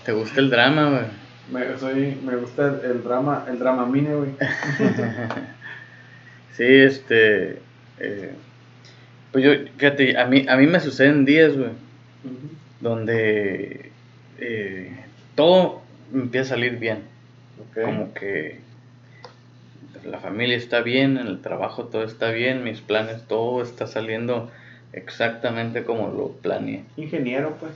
Te 0.04 0.12
gusta 0.12 0.40
el 0.40 0.50
drama, 0.50 0.90
güey. 0.90 1.04
Me, 1.50 1.78
soy, 1.78 2.18
me 2.24 2.36
gusta 2.36 2.66
el, 2.82 2.90
el 2.90 3.02
drama, 3.02 3.44
el 3.48 3.58
drama 3.58 3.86
mine, 3.86 4.14
güey. 4.14 4.30
Sí, 6.56 6.62
este. 6.64 7.58
eh, 7.98 8.32
pues 9.32 9.44
yo, 9.44 9.50
fíjate, 9.76 10.16
a 10.16 10.26
mí, 10.26 10.46
a 10.48 10.56
mí 10.56 10.66
me 10.68 10.78
suceden 10.78 11.24
días, 11.24 11.56
güey, 11.56 11.70
donde 12.80 13.90
eh, 14.38 14.96
todo 15.34 15.82
empieza 16.12 16.54
a 16.54 16.56
salir 16.56 16.78
bien. 16.78 17.02
Ok. 17.60 17.84
Como 17.84 18.14
que 18.14 18.60
la 20.06 20.18
familia 20.18 20.56
está 20.56 20.80
bien, 20.80 21.16
en 21.18 21.26
el 21.26 21.40
trabajo 21.40 21.84
todo 21.84 22.04
está 22.04 22.30
bien, 22.30 22.64
mis 22.64 22.80
planes, 22.80 23.26
todo 23.28 23.62
está 23.62 23.86
saliendo 23.86 24.50
exactamente 24.92 25.84
como 25.84 26.08
lo 26.08 26.28
planeé. 26.40 26.84
Ingeniero, 26.96 27.54
pues. 27.60 27.72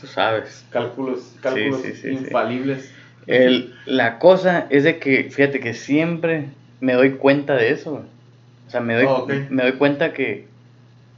Tú 0.00 0.06
sabes. 0.06 0.66
Cálculos, 0.70 1.34
cálculos 1.42 1.80
sí, 1.82 1.92
sí, 1.94 2.08
sí. 2.08 2.10
infalibles. 2.10 2.92
El, 3.26 3.74
la 3.86 4.18
cosa 4.18 4.66
es 4.70 4.84
de 4.84 4.98
que, 4.98 5.24
fíjate 5.30 5.60
que 5.60 5.74
siempre 5.74 6.46
me 6.80 6.94
doy 6.94 7.12
cuenta 7.12 7.54
de 7.54 7.70
eso. 7.70 8.04
O 8.66 8.70
sea, 8.70 8.80
me 8.80 8.94
doy, 8.94 9.06
Oh, 9.06 9.26
me 9.50 9.62
doy 9.62 9.72
cuenta 9.72 10.12
que 10.12 10.48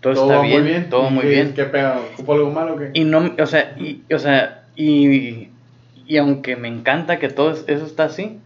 todo, 0.01 0.15
Todo 0.15 0.25
está 0.27 0.43
bien, 0.43 0.63
muy 0.63 0.71
bien. 0.71 0.91
todo 0.91 1.09
¿Y 1.09 1.13
muy 1.13 1.27
bien. 1.27 1.55
¿Qué 1.55 1.65
pega? 1.65 1.99
¿Ocupo 2.15 2.33
algo 2.35 2.51
malo 2.51 2.75
o 2.75 2.79
qué? 2.79 2.91
Y 2.95 3.05
no, 3.05 3.35
o 3.39 3.47
sea, 3.47 3.75
y, 3.79 4.05
o 4.13 4.19
sea, 4.19 4.69
y, 4.77 5.49
y 5.95 6.17
aunque 6.19 6.57
me 6.57 6.69
encanta 6.69 7.19
que 7.19 7.29
todo 7.29 7.53
es- 7.53 7.65
eso 7.69 7.87
está 7.87 8.05
así, 8.05 8.39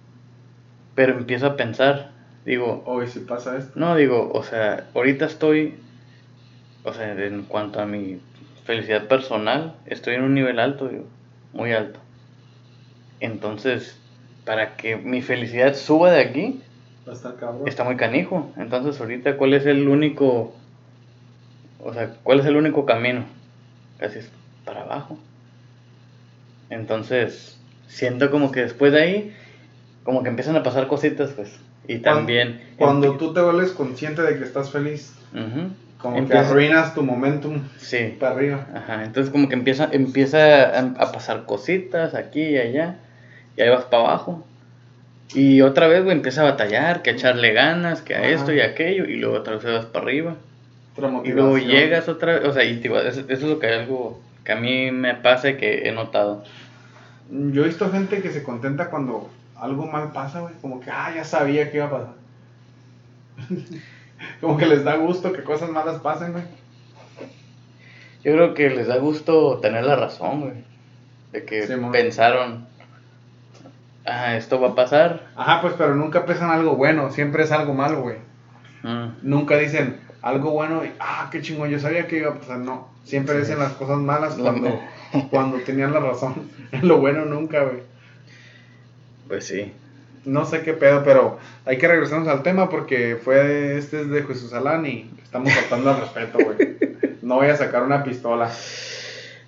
pero 0.99 1.17
empiezo 1.17 1.47
a 1.47 1.57
pensar, 1.57 2.11
digo, 2.45 2.83
Hoy 2.85 3.07
si 3.07 3.21
pasa 3.21 3.57
esto. 3.57 3.71
no, 3.77 3.95
digo, 3.95 4.33
o 4.35 4.43
sea, 4.43 4.89
ahorita 4.97 5.27
estoy, 5.27 5.77
o 6.83 6.93
sea, 6.93 7.13
en 7.13 7.45
cuanto 7.45 7.79
a 7.79 7.87
mi 7.87 8.19
felicidad 8.65 9.07
personal, 9.07 9.77
estoy 9.87 10.17
en 10.17 10.25
un 10.25 10.35
nivel 10.35 10.59
alto, 10.59 10.89
digo, 10.89 11.05
muy 11.53 11.71
alto. 11.71 12.01
Entonces, 13.21 13.97
para 14.45 14.75
que 14.77 14.97
mi 14.97 15.23
felicidad 15.23 15.77
suba 15.77 16.11
de 16.11 16.21
aquí, 16.21 16.63
está 17.65 17.85
muy 17.85 17.95
canijo. 17.95 18.53
Entonces, 18.57 19.01
ahorita, 19.01 19.37
¿cuál 19.37 19.55
es 19.55 19.67
el 19.67 19.87
único, 19.87 20.53
o 21.79 21.95
sea, 21.95 22.13
cuál 22.25 22.41
es 22.41 22.47
el 22.47 22.57
único 22.57 22.85
camino? 22.87 23.25
Casi 23.99 24.19
es 24.19 24.33
para 24.65 24.83
abajo. 24.83 25.17
Entonces, 26.71 27.57
siento 27.87 28.33
como 28.33 28.51
que 28.51 28.63
después 28.63 28.93
de 28.93 29.01
ahí, 29.01 29.37
como 30.09 30.23
que 30.23 30.31
empiezan 30.31 30.57
a 30.57 30.63
pasar 30.63 30.87
cositas, 30.89 31.33
pues. 31.33 31.51
Y 31.87 31.99
Cuando- 31.99 32.21
también... 32.21 32.63
Cuando 32.79 33.19
tú 33.19 33.35
te 33.35 33.43
vuelves 33.43 33.73
consciente 33.73 34.23
de 34.23 34.39
que 34.39 34.45
estás 34.45 34.71
feliz, 34.71 35.13
Ujú. 35.35 35.69
como 35.99 36.17
Empieza- 36.17 36.45
que 36.45 36.49
arruinas 36.49 36.95
tu 36.95 37.03
momentum 37.03 37.61
Sí. 37.77 38.17
para 38.19 38.33
arriba. 38.35 38.67
Ajá, 38.75 39.05
entonces 39.05 39.31
como 39.31 39.51
que 39.51 39.55
empieza, 39.55 39.87
empieza 39.93 40.79
a, 40.79 40.79
a 40.97 41.13
pasar 41.13 41.45
cositas 41.45 42.15
aquí 42.15 42.41
y 42.41 42.57
allá, 42.57 42.97
y 43.55 43.61
ahí 43.61 43.69
vas 43.69 43.85
para 43.85 44.05
abajo. 44.05 44.47
Y 45.35 45.61
otra 45.61 45.89
vez, 45.89 46.03
güey, 46.05 46.17
empieza 46.17 46.41
a 46.41 46.45
batallar, 46.45 47.03
que 47.03 47.11
a 47.11 47.13
echarle 47.13 47.53
ganas, 47.53 48.01
que 48.01 48.15
a 48.15 48.21
Ajá. 48.21 48.29
esto 48.29 48.51
y 48.55 48.61
aquello, 48.63 49.05
y 49.05 49.17
luego 49.17 49.37
otra 49.37 49.57
vez 49.57 49.65
vas 49.65 49.85
para 49.85 50.07
arriba. 50.07 50.37
Y 51.25 51.33
luego 51.33 51.59
llegas 51.59 52.09
otra 52.09 52.39
vez, 52.39 52.49
o 52.49 52.53
sea, 52.55 52.65
y 52.65 52.79
te 52.81 52.89
eso, 52.89 53.21
eso 53.21 53.27
es 53.29 53.43
lo 53.43 53.59
que 53.59 53.67
algo 53.67 54.23
que 54.43 54.53
a 54.53 54.57
mí 54.57 54.91
me 54.91 55.15
pasa 55.17 55.51
y 55.51 55.57
que 55.59 55.87
he 55.87 55.93
notado. 55.93 56.45
Yo 57.31 57.63
he 57.65 57.67
visto 57.67 57.91
gente 57.91 58.23
que 58.23 58.31
se 58.31 58.43
contenta 58.43 58.89
cuando 58.89 59.29
algo 59.61 59.87
mal 59.87 60.13
pasa, 60.13 60.41
güey. 60.41 60.55
Como 60.61 60.81
que, 60.81 60.91
ah, 60.91 61.13
ya 61.15 61.25
sabía 61.25 61.71
que 61.71 61.77
iba 61.79 61.87
a 61.87 61.91
pasar. 61.91 62.15
como 64.41 64.57
que 64.57 64.67
les 64.67 64.85
da 64.85 64.97
gusto 64.97 65.33
que 65.33 65.43
cosas 65.43 65.71
malas 65.71 66.01
pasen, 66.01 66.33
güey. 66.33 66.45
Yo 68.25 68.33
creo 68.33 68.55
que 68.55 68.71
les 68.71 68.89
da 68.89 68.97
gusto 68.99 69.59
tener 69.59 69.85
la 69.85 69.97
razón, 69.97 70.41
güey. 70.41 70.65
De 71.33 71.45
que 71.45 71.63
pensaron, 71.93 72.67
ah, 74.07 74.35
esto 74.37 74.61
va 74.61 74.69
a 74.71 74.75
pasar. 74.75 75.29
Ajá, 75.37 75.61
pues, 75.61 75.75
pero 75.79 75.95
nunca 75.95 76.27
pesan 76.27 76.51
algo 76.51 76.75
bueno. 76.77 77.11
Siempre 77.11 77.45
es 77.45 77.53
algo 77.53 77.75
malo, 77.75 78.03
güey. 78.03 78.17
Mm, 78.83 79.09
Nunca 79.23 79.57
dicen 79.57 80.01
algo 80.23 80.51
bueno 80.51 80.85
y, 80.85 80.91
ah, 81.01 81.29
qué 81.31 81.43
chingón, 81.43 81.69
yo 81.71 81.79
sabía 81.79 82.07
que 82.07 82.19
iba 82.19 82.31
a 82.33 82.35
pasar. 82.39 82.59
No. 82.59 82.89
Siempre 83.05 83.35
Sí. 83.37 83.41
dicen 83.43 83.59
las 83.61 83.73
cosas 83.73 83.99
malas 83.99 84.37
La- 84.39 84.51
cuando, 84.53 84.81
cuando 85.31 85.59
tenían 85.59 85.93
la 85.93 86.01
razón. 86.01 86.51
Lo 86.83 86.99
bueno 86.99 87.25
nunca, 87.25 87.63
güey. 87.63 87.83
Pues 89.29 89.45
sí. 89.47 89.73
No 90.25 90.45
sé 90.45 90.63
qué 90.63 90.75
pedo, 90.75 91.05
pero 91.05 91.39
hay 91.65 91.79
que 91.79 91.89
regresarnos 91.89 92.29
al 92.29 92.43
tema 92.43 92.69
porque 92.69 93.17
fue 93.23 93.79
este 93.79 94.01
es 94.03 94.11
de 94.11 94.23
Jesús 94.25 94.53
Alán 94.53 94.85
y 94.87 95.11
estamos 95.23 95.53
faltando 95.53 95.91
al 95.91 96.01
respeto, 96.01 96.39
güey. 96.45 96.77
No 97.23 97.37
voy 97.37 97.49
a 97.49 97.57
sacar 97.57 97.83
una 97.83 98.03
pistola. 98.05 98.51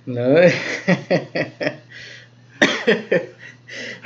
No, 0.07 0.29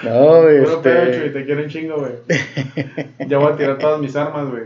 no, 0.03 0.43
Puro 0.65 0.83
pedo, 0.83 1.05
Chuy, 1.07 1.27
este. 1.27 1.31
te 1.31 1.45
quiero 1.45 1.63
un 1.63 1.69
chingo, 1.69 1.97
güey. 1.99 2.13
Ya 3.29 3.39
voy 3.39 3.53
a 3.53 3.57
tirar 3.57 3.79
todas 3.79 4.01
mis 4.01 4.15
armas, 4.17 4.51
güey. 4.51 4.65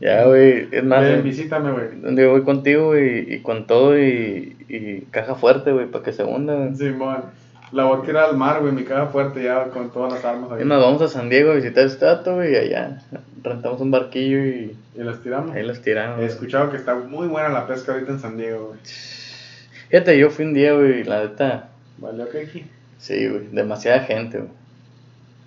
Ya, 0.00 0.24
güey. 0.24 0.68
Es 0.70 0.84
más, 0.84 1.02
Ven, 1.02 1.22
visítame, 1.22 1.72
güey. 1.72 2.00
donde 2.00 2.26
voy 2.26 2.42
contigo 2.42 2.96
y, 2.98 3.26
y 3.28 3.40
con 3.42 3.66
todo 3.66 3.98
y, 3.98 4.56
y 4.68 5.00
caja 5.10 5.34
fuerte, 5.34 5.72
güey, 5.72 5.86
para 5.86 6.04
que 6.04 6.12
se 6.12 6.24
hunda, 6.24 6.54
güey. 6.54 6.74
Simón. 6.76 7.24
La 7.72 7.84
voy 7.84 7.98
a 8.00 8.02
tirar 8.02 8.24
al 8.30 8.36
mar, 8.36 8.60
güey, 8.60 8.72
mi 8.72 8.84
caja 8.84 9.06
fuerte 9.06 9.42
ya 9.42 9.64
con 9.70 9.90
todas 9.90 10.12
las 10.12 10.24
armas 10.24 10.52
ahí. 10.52 10.60
Es 10.60 10.66
más, 10.66 10.80
vamos 10.80 11.02
a 11.02 11.08
San 11.08 11.28
Diego 11.28 11.50
a 11.52 11.54
visitar 11.54 11.88
dato, 11.98 12.36
güey, 12.36 12.52
y 12.52 12.56
allá 12.56 13.02
rentamos 13.42 13.80
un 13.80 13.90
barquillo 13.90 14.38
y 14.44 14.76
Y 14.94 15.02
las 15.02 15.20
tiramos. 15.22 15.54
ahí 15.56 15.62
las 15.64 15.80
tiramos. 15.82 16.20
He 16.20 16.26
escuchado 16.26 16.70
que 16.70 16.76
está 16.76 16.94
muy 16.94 17.26
buena 17.26 17.48
la 17.48 17.66
pesca 17.66 17.92
ahorita 17.92 18.12
en 18.12 18.20
San 18.20 18.36
Diego, 18.36 18.68
güey. 18.68 18.78
Fíjate, 19.88 20.18
yo 20.18 20.30
fui 20.30 20.44
un 20.44 20.54
día, 20.54 20.72
güey, 20.74 21.00
y 21.00 21.04
la 21.04 21.20
neta, 21.24 21.68
Valió 21.98 22.28
que 22.28 22.42
aquí. 22.42 22.64
sí, 22.98 23.28
güey, 23.28 23.48
demasiada 23.50 24.00
gente, 24.00 24.38
güey. 24.38 24.50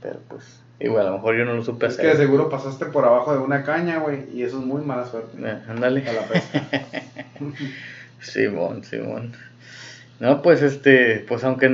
Pero 0.02 0.20
pues, 0.28 0.60
igual, 0.80 1.08
a 1.08 1.10
lo 1.12 1.18
mejor 1.18 1.38
yo 1.38 1.46
no 1.46 1.54
lo 1.54 1.64
supe 1.64 1.88
Es 1.88 1.96
que 1.96 2.04
hacer. 2.08 2.18
de 2.18 2.24
seguro 2.26 2.50
pasaste 2.50 2.86
por 2.88 3.06
abajo 3.06 3.32
de 3.34 3.40
una 3.40 3.64
caña, 3.64 4.00
güey, 4.00 4.26
y 4.34 4.44
eso 4.44 4.60
es 4.60 4.66
muy 4.66 4.84
mala 4.84 5.06
suerte. 5.06 5.38
Eh, 5.42 5.58
ándale. 5.70 6.08
A 6.08 6.14
la 6.14 6.22
pesca. 6.24 6.62
Simón, 8.22 8.84
Simón. 8.84 9.34
No, 10.20 10.42
pues 10.42 10.62
este, 10.62 11.24
pues 11.28 11.44
aunque 11.44 11.70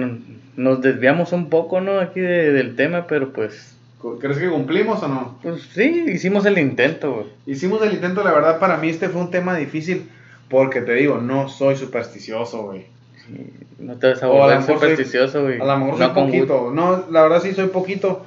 nos 0.56 0.82
desviamos 0.82 1.32
un 1.32 1.49
poco, 1.49 1.82
¿no? 1.82 1.99
Aquí 1.99 2.19
de- 2.19 2.51
del 2.51 2.75
tema, 2.75 3.08
pero 3.08 3.32
pues, 3.34 3.75
¿Crees 4.19 4.38
que 4.38 4.49
cumplimos 4.49 5.01
o 5.01 5.08
no? 5.08 5.39
pues 5.41 5.62
sí, 5.73 6.06
hicimos 6.10 6.45
el 6.45 6.58
intento, 6.58 7.13
güey. 7.13 7.25
Hicimos 7.45 7.82
el 7.84 7.93
intento, 7.93 8.21
la 8.23 8.34
verdad, 8.34 8.60
para 8.60 8.75
mí 8.77 8.89
este 8.89 9.08
fue 9.08 9.21
un 9.21 9.32
tema 9.32 9.56
difícil. 9.56 10.10
Porque 10.49 10.82
te 10.82 10.93
digo, 10.93 11.17
no 11.19 11.47
soy 11.49 11.77
supersticioso, 11.77 12.63
güey. 12.63 12.86
Sí, 13.25 13.49
No 13.79 13.95
te 13.95 14.08
vas 14.10 14.21
a 14.21 14.27
volver 14.27 14.62
supersticioso, 14.62 15.43
güey. 15.43 15.60
A 15.60 15.65
lo 15.65 15.77
mejor 15.77 15.99
No 15.99 16.06
soy 16.06 16.13
con 16.13 16.25
poquito. 16.27 16.71
No, 16.75 17.06
la 17.10 17.23
verdad 17.23 17.41
sí 17.41 17.53
soy 17.53 17.67
poquito. 17.69 18.25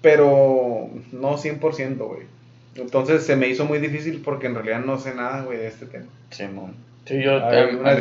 Pero 0.00 0.88
no 1.12 1.36
100%, 1.36 1.96
güey. 1.98 2.22
Entonces 2.76 3.24
se 3.24 3.34
me 3.36 3.48
hizo 3.48 3.64
muy 3.64 3.78
difícil 3.78 4.22
porque 4.24 4.46
en 4.46 4.54
realidad 4.54 4.80
no 4.84 4.98
sé 4.98 5.14
nada, 5.14 5.42
güey, 5.42 5.58
de 5.58 5.66
este 5.66 5.86
tema. 5.86 6.06
Simón. 6.30 6.72
Sí, 6.72 6.87
yo, 7.22 7.36
A, 7.42 7.48
ver, 7.48 7.74
a, 7.74 7.78
unas 7.78 7.96
a- 7.96 8.00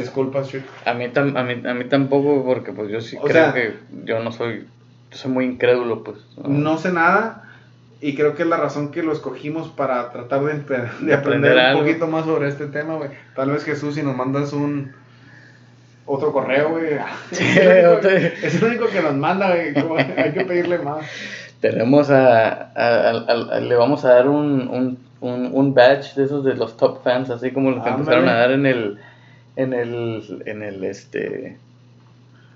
mí 0.94 1.06
tam- 1.14 1.38
a, 1.38 1.44
mí, 1.44 1.62
a 1.68 1.74
mí 1.74 1.84
tampoco, 1.86 2.44
porque 2.46 2.72
pues 2.74 2.90
yo 2.92 3.02
sí 3.02 3.16
O 3.18 3.22
creo 3.22 3.46
sea- 3.46 3.54
que 3.54 3.74
yo 4.06 4.20
no 4.24 4.32
soy, 4.32 4.66
yo 5.12 5.18
soy 5.18 5.32
muy 5.32 5.46
incrédulo, 5.46 6.04
pues. 6.04 6.18
No 6.46 6.78
sé 6.78 6.92
nada 6.92 7.44
y 8.02 8.16
creo 8.16 8.36
que 8.36 8.44
es 8.44 8.50
la 8.50 8.58
razón 8.58 8.92
que 8.92 9.02
lo 9.04 9.12
escogimos 9.14 9.70
para 9.70 10.12
tratar 10.12 10.42
de, 10.44 10.52
aprender, 10.52 11.14
aprender 11.14 11.76
un 11.76 11.80
poquito 11.82 12.08
más 12.08 12.26
sobre 12.26 12.48
este 12.50 12.68
tema, 12.68 12.96
güey. 12.96 13.10
Tal 13.36 13.50
vez 13.52 13.64
Jesús, 13.64 13.96
si 13.96 14.04
nos 14.04 14.16
mandas 14.16 14.54
un 14.54 14.92
otro 16.06 16.32
correo, 16.32 16.70
güey. 16.70 16.86
Sí, 17.32 17.44
es, 17.44 18.56
el 18.56 18.64
único, 18.64 18.88
que 18.88 19.02
nos 19.02 19.16
manda, 19.16 19.50
güey. 19.50 19.74
Hay 20.18 20.32
que 20.34 20.46
pedirle 20.46 20.78
más. 20.80 21.06
Tenemos 21.62 22.12
a, 22.12 22.52
a- 22.76 23.10
a- 23.10 23.56
a- 23.56 23.60
le 23.60 23.76
vamos 23.76 24.06
a 24.06 24.10
dar 24.14 24.28
un, 24.30 24.68
un, 24.68 25.00
un, 25.22 25.50
un 25.54 25.74
badge 25.74 26.16
de 26.16 26.26
esos 26.26 26.44
de 26.44 26.56
los 26.56 26.78
top 26.78 27.04
fans, 27.04 27.30
así 27.30 27.52
como 27.52 27.72
los 27.72 27.84
que 27.84 27.90
Ándale. 27.90 28.04
empezaron 28.04 28.30
a 28.30 28.34
dar 28.34 28.52
en 28.52 28.66
el, 28.66 29.00
en 29.56 29.74
el, 29.74 30.44
en 30.46 30.64
el, 30.64 30.84
este, 30.84 31.58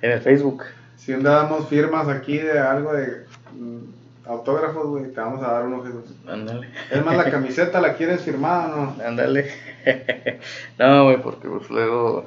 en 0.02 0.12
el 0.12 0.22
Facebook. 0.22 0.64
Si 0.98 1.14
un 1.14 1.22
día 1.22 1.32
damos 1.32 1.68
firmas 1.68 2.08
aquí 2.08 2.38
de 2.38 2.60
algo 2.60 2.94
de 2.94 3.26
mm, 3.58 4.28
autógrafos, 4.30 4.86
güey, 4.88 5.06
te 5.12 5.20
vamos 5.20 5.42
a 5.44 5.52
dar 5.54 5.66
uno, 5.66 5.84
Jesús. 5.84 6.14
Ándale, 6.28 6.68
Es 6.92 7.04
más, 7.04 7.18
la 7.18 7.26
camiseta 7.32 7.82
la 7.82 7.96
quieres 7.96 8.22
firmada 8.22 8.68
no? 8.68 8.96
ándale. 9.04 9.48
No, 10.78 11.06
güey, 11.06 11.20
porque 11.22 11.48
pues 11.48 11.68
luego, 11.72 12.26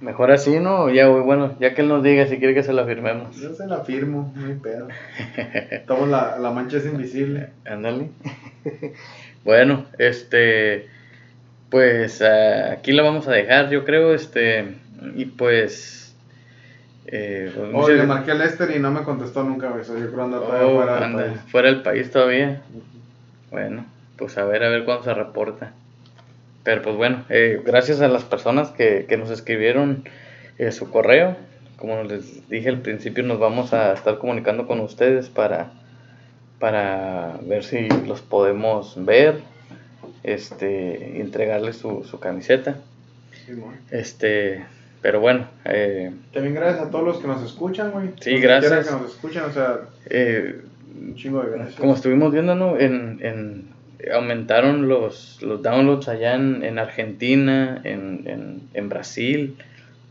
mejor 0.00 0.30
así, 0.30 0.58
¿no? 0.60 0.88
Ya, 0.88 1.08
güey, 1.08 1.22
bueno, 1.22 1.54
ya 1.60 1.74
que 1.74 1.82
él 1.82 1.88
nos 1.88 2.02
diga 2.02 2.26
si 2.26 2.38
quiere 2.38 2.54
que 2.54 2.62
se 2.62 2.72
la 2.72 2.86
firmemos. 2.86 3.36
Yo 3.36 3.52
se 3.54 3.66
la 3.66 3.80
firmo, 3.80 4.32
no 4.34 4.46
hay 4.46 4.54
pedo. 4.54 4.88
Tomo 5.86 6.06
la, 6.06 6.38
la 6.38 6.50
mancha 6.52 6.78
es 6.78 6.86
invisible. 6.86 7.50
Ándale. 7.66 8.08
Bueno, 9.44 9.86
este, 9.98 10.88
pues 11.70 12.20
ah, 12.22 12.72
aquí 12.72 12.92
la 12.92 13.02
vamos 13.02 13.26
a 13.28 13.32
dejar, 13.32 13.70
yo 13.70 13.84
creo, 13.84 14.14
este, 14.14 14.74
y 15.16 15.24
pues, 15.26 15.96
Eh, 17.12 17.50
pues, 17.54 17.68
Oh, 17.72 17.88
le 17.88 18.02
gra- 18.02 18.06
marqué 18.06 18.30
a 18.30 18.34
Lester 18.34 18.70
y 18.76 18.78
no 18.78 18.90
me 18.92 19.02
contestó 19.02 19.42
nunca, 19.42 19.70
güey. 19.70 19.84
so 19.84 19.98
Yo 19.98 20.10
creo 20.12 20.24
anda 20.24 20.38
Oh, 20.38 20.42
todavía 20.42 20.74
fuera 20.76 20.94
del 20.94 21.02
anda, 21.04 21.24
país. 21.24 21.40
fuera 21.48 21.68
del 21.72 21.82
país 21.82 22.10
todavía. 22.10 22.62
Bueno, 23.50 23.84
pues 24.16 24.38
a 24.38 24.44
ver, 24.44 24.62
a 24.62 24.68
ver 24.68 24.84
cuándo 24.84 25.02
se 25.04 25.14
reporta. 25.14 25.72
Pero 26.62 26.82
pues 26.82 26.94
bueno, 26.96 27.24
eh, 27.30 27.60
gracias 27.64 28.00
a 28.00 28.06
las 28.08 28.22
personas 28.24 28.70
que, 28.70 29.06
que 29.08 29.16
nos 29.16 29.30
escribieron 29.30 30.04
eh, 30.58 30.70
su 30.72 30.90
correo. 30.90 31.36
Como 31.78 32.02
les 32.04 32.48
dije 32.48 32.68
al 32.68 32.80
principio, 32.80 33.24
nos 33.24 33.40
vamos 33.40 33.72
a 33.72 33.92
estar 33.94 34.18
comunicando 34.18 34.66
con 34.68 34.78
ustedes 34.80 35.28
para, 35.30 35.72
para 36.60 37.38
ver 37.42 37.64
si 37.64 37.88
los 38.06 38.20
podemos 38.20 38.94
ver, 39.04 39.40
este, 40.22 41.20
entregarles 41.20 41.76
su, 41.76 42.04
su 42.04 42.20
camiseta. 42.20 42.76
Este, 43.90 44.64
pero 45.02 45.20
bueno, 45.20 45.48
eh, 45.64 46.12
También 46.32 46.54
gracias 46.54 46.86
a 46.86 46.90
todos 46.90 47.04
los 47.04 47.18
que 47.18 47.26
nos 47.26 47.42
escuchan, 47.42 47.90
güey. 47.90 48.10
Sí, 48.20 48.38
gracias. 48.38 48.86
que 48.86 48.92
nos 48.92 49.10
escuchen, 49.10 49.42
o 49.42 49.52
sea, 49.52 49.80
eh, 50.08 50.60
un 51.00 51.14
chingo 51.16 51.42
de 51.42 51.50
gracias. 51.50 51.80
Como 51.80 51.94
estuvimos 51.94 52.32
viendo, 52.32 52.54
¿no? 52.54 52.78
En, 52.78 53.18
en- 53.22 53.70
aumentaron 54.14 54.88
los, 54.88 55.42
los 55.42 55.62
downloads 55.62 56.08
allá 56.08 56.34
en, 56.34 56.62
en 56.64 56.78
Argentina, 56.78 57.80
en, 57.84 58.22
en, 58.26 58.62
en 58.72 58.88
Brasil, 58.88 59.56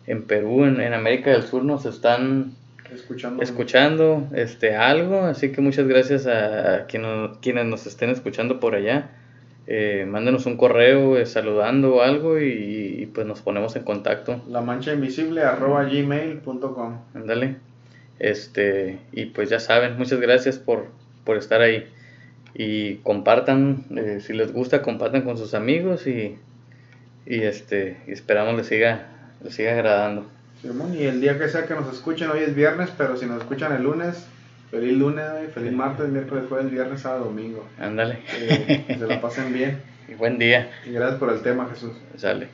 en 0.06 0.24
Perú, 0.24 0.66
en, 0.66 0.80
en 0.80 0.94
América 0.94 1.32
del 1.32 1.42
Sur 1.44 1.64
nos 1.64 1.86
están 1.86 2.52
Escuchando. 2.94 3.44
escuchando 3.44 4.28
este 4.34 4.76
algo, 4.76 5.22
así 5.24 5.52
que 5.52 5.62
muchas 5.62 5.88
gracias 5.88 6.28
a, 6.28 6.86
quien 6.88 7.04
quienes 7.42 7.66
nos 7.66 7.86
estén 7.86 8.10
escuchando 8.10 8.60
por 8.60 8.76
allá. 8.76 9.12
Eh, 9.68 10.06
mándenos 10.08 10.48
un 10.48 10.58
correo 10.58 11.18
eh, 11.18 11.28
saludando 11.28 11.98
o 11.98 12.02
algo 12.02 12.40
y, 12.40 13.02
y, 13.02 13.06
pues 13.06 13.28
nos 13.28 13.42
ponemos 13.42 13.76
en 13.76 13.84
contacto. 13.84 14.42
La 14.50 14.62
mancha 14.62 14.94
invisible 14.94 15.44
arroba 15.44 15.84
gmail.com. 15.84 17.02
Ándale. 17.14 17.58
Este, 18.18 19.00
y 19.12 19.28
pues 19.28 19.50
ya 19.50 19.60
saben, 19.60 19.98
muchas 19.98 20.20
gracias 20.20 20.58
por, 20.58 20.88
por 21.24 21.38
estar 21.38 21.62
ahí. 21.62 21.88
Y 22.56 22.96
compartan, 22.96 23.86
eh, 23.96 24.20
si 24.22 24.34
les 24.34 24.52
gusta, 24.52 24.82
compartan 24.82 25.22
con 25.22 25.38
sus 25.38 25.54
amigos 25.54 26.08
y, 26.08 26.38
y 27.26 27.42
este, 27.42 27.98
esperamos 28.08 28.56
les 28.56 28.68
siga, 28.68 29.08
les 29.44 29.54
siga 29.54 29.74
agradando. 29.74 30.26
Simón, 30.62 30.94
y 30.94 31.04
el 31.04 31.22
día 31.22 31.38
que 31.38 31.48
sea 31.48 31.66
que 31.66 31.74
nos 31.74 31.94
escuchen, 31.94 32.30
hoy 32.30 32.40
es 32.40 32.54
viernes, 32.54 32.90
pero 32.98 33.16
si 33.16 33.26
nos 33.26 33.38
escuchan 33.38 33.72
el 33.72 33.84
lunes, 33.84 34.28
feliz 34.70 34.98
lunes, 34.98 35.26
feliz 35.54 35.72
martes, 35.72 36.10
miércoles, 36.10 36.46
jueves, 36.50 36.70
viernes, 36.70 37.02
sábado, 37.02 37.26
domingo. 37.26 37.66
Ándale. 37.80 38.20
Eh, 38.34 38.84
que 38.88 38.96
se 38.96 39.08
la 39.08 39.22
pasen 39.22 39.54
bien. 39.54 39.82
y 40.10 40.16
buen 40.16 40.38
día. 40.38 40.70
Y 40.86 40.92
gracias 40.92 41.20
por 41.20 41.32
el 41.32 41.42
tema, 41.42 41.70
Jesús. 41.70 41.94
Sale. 42.18 42.50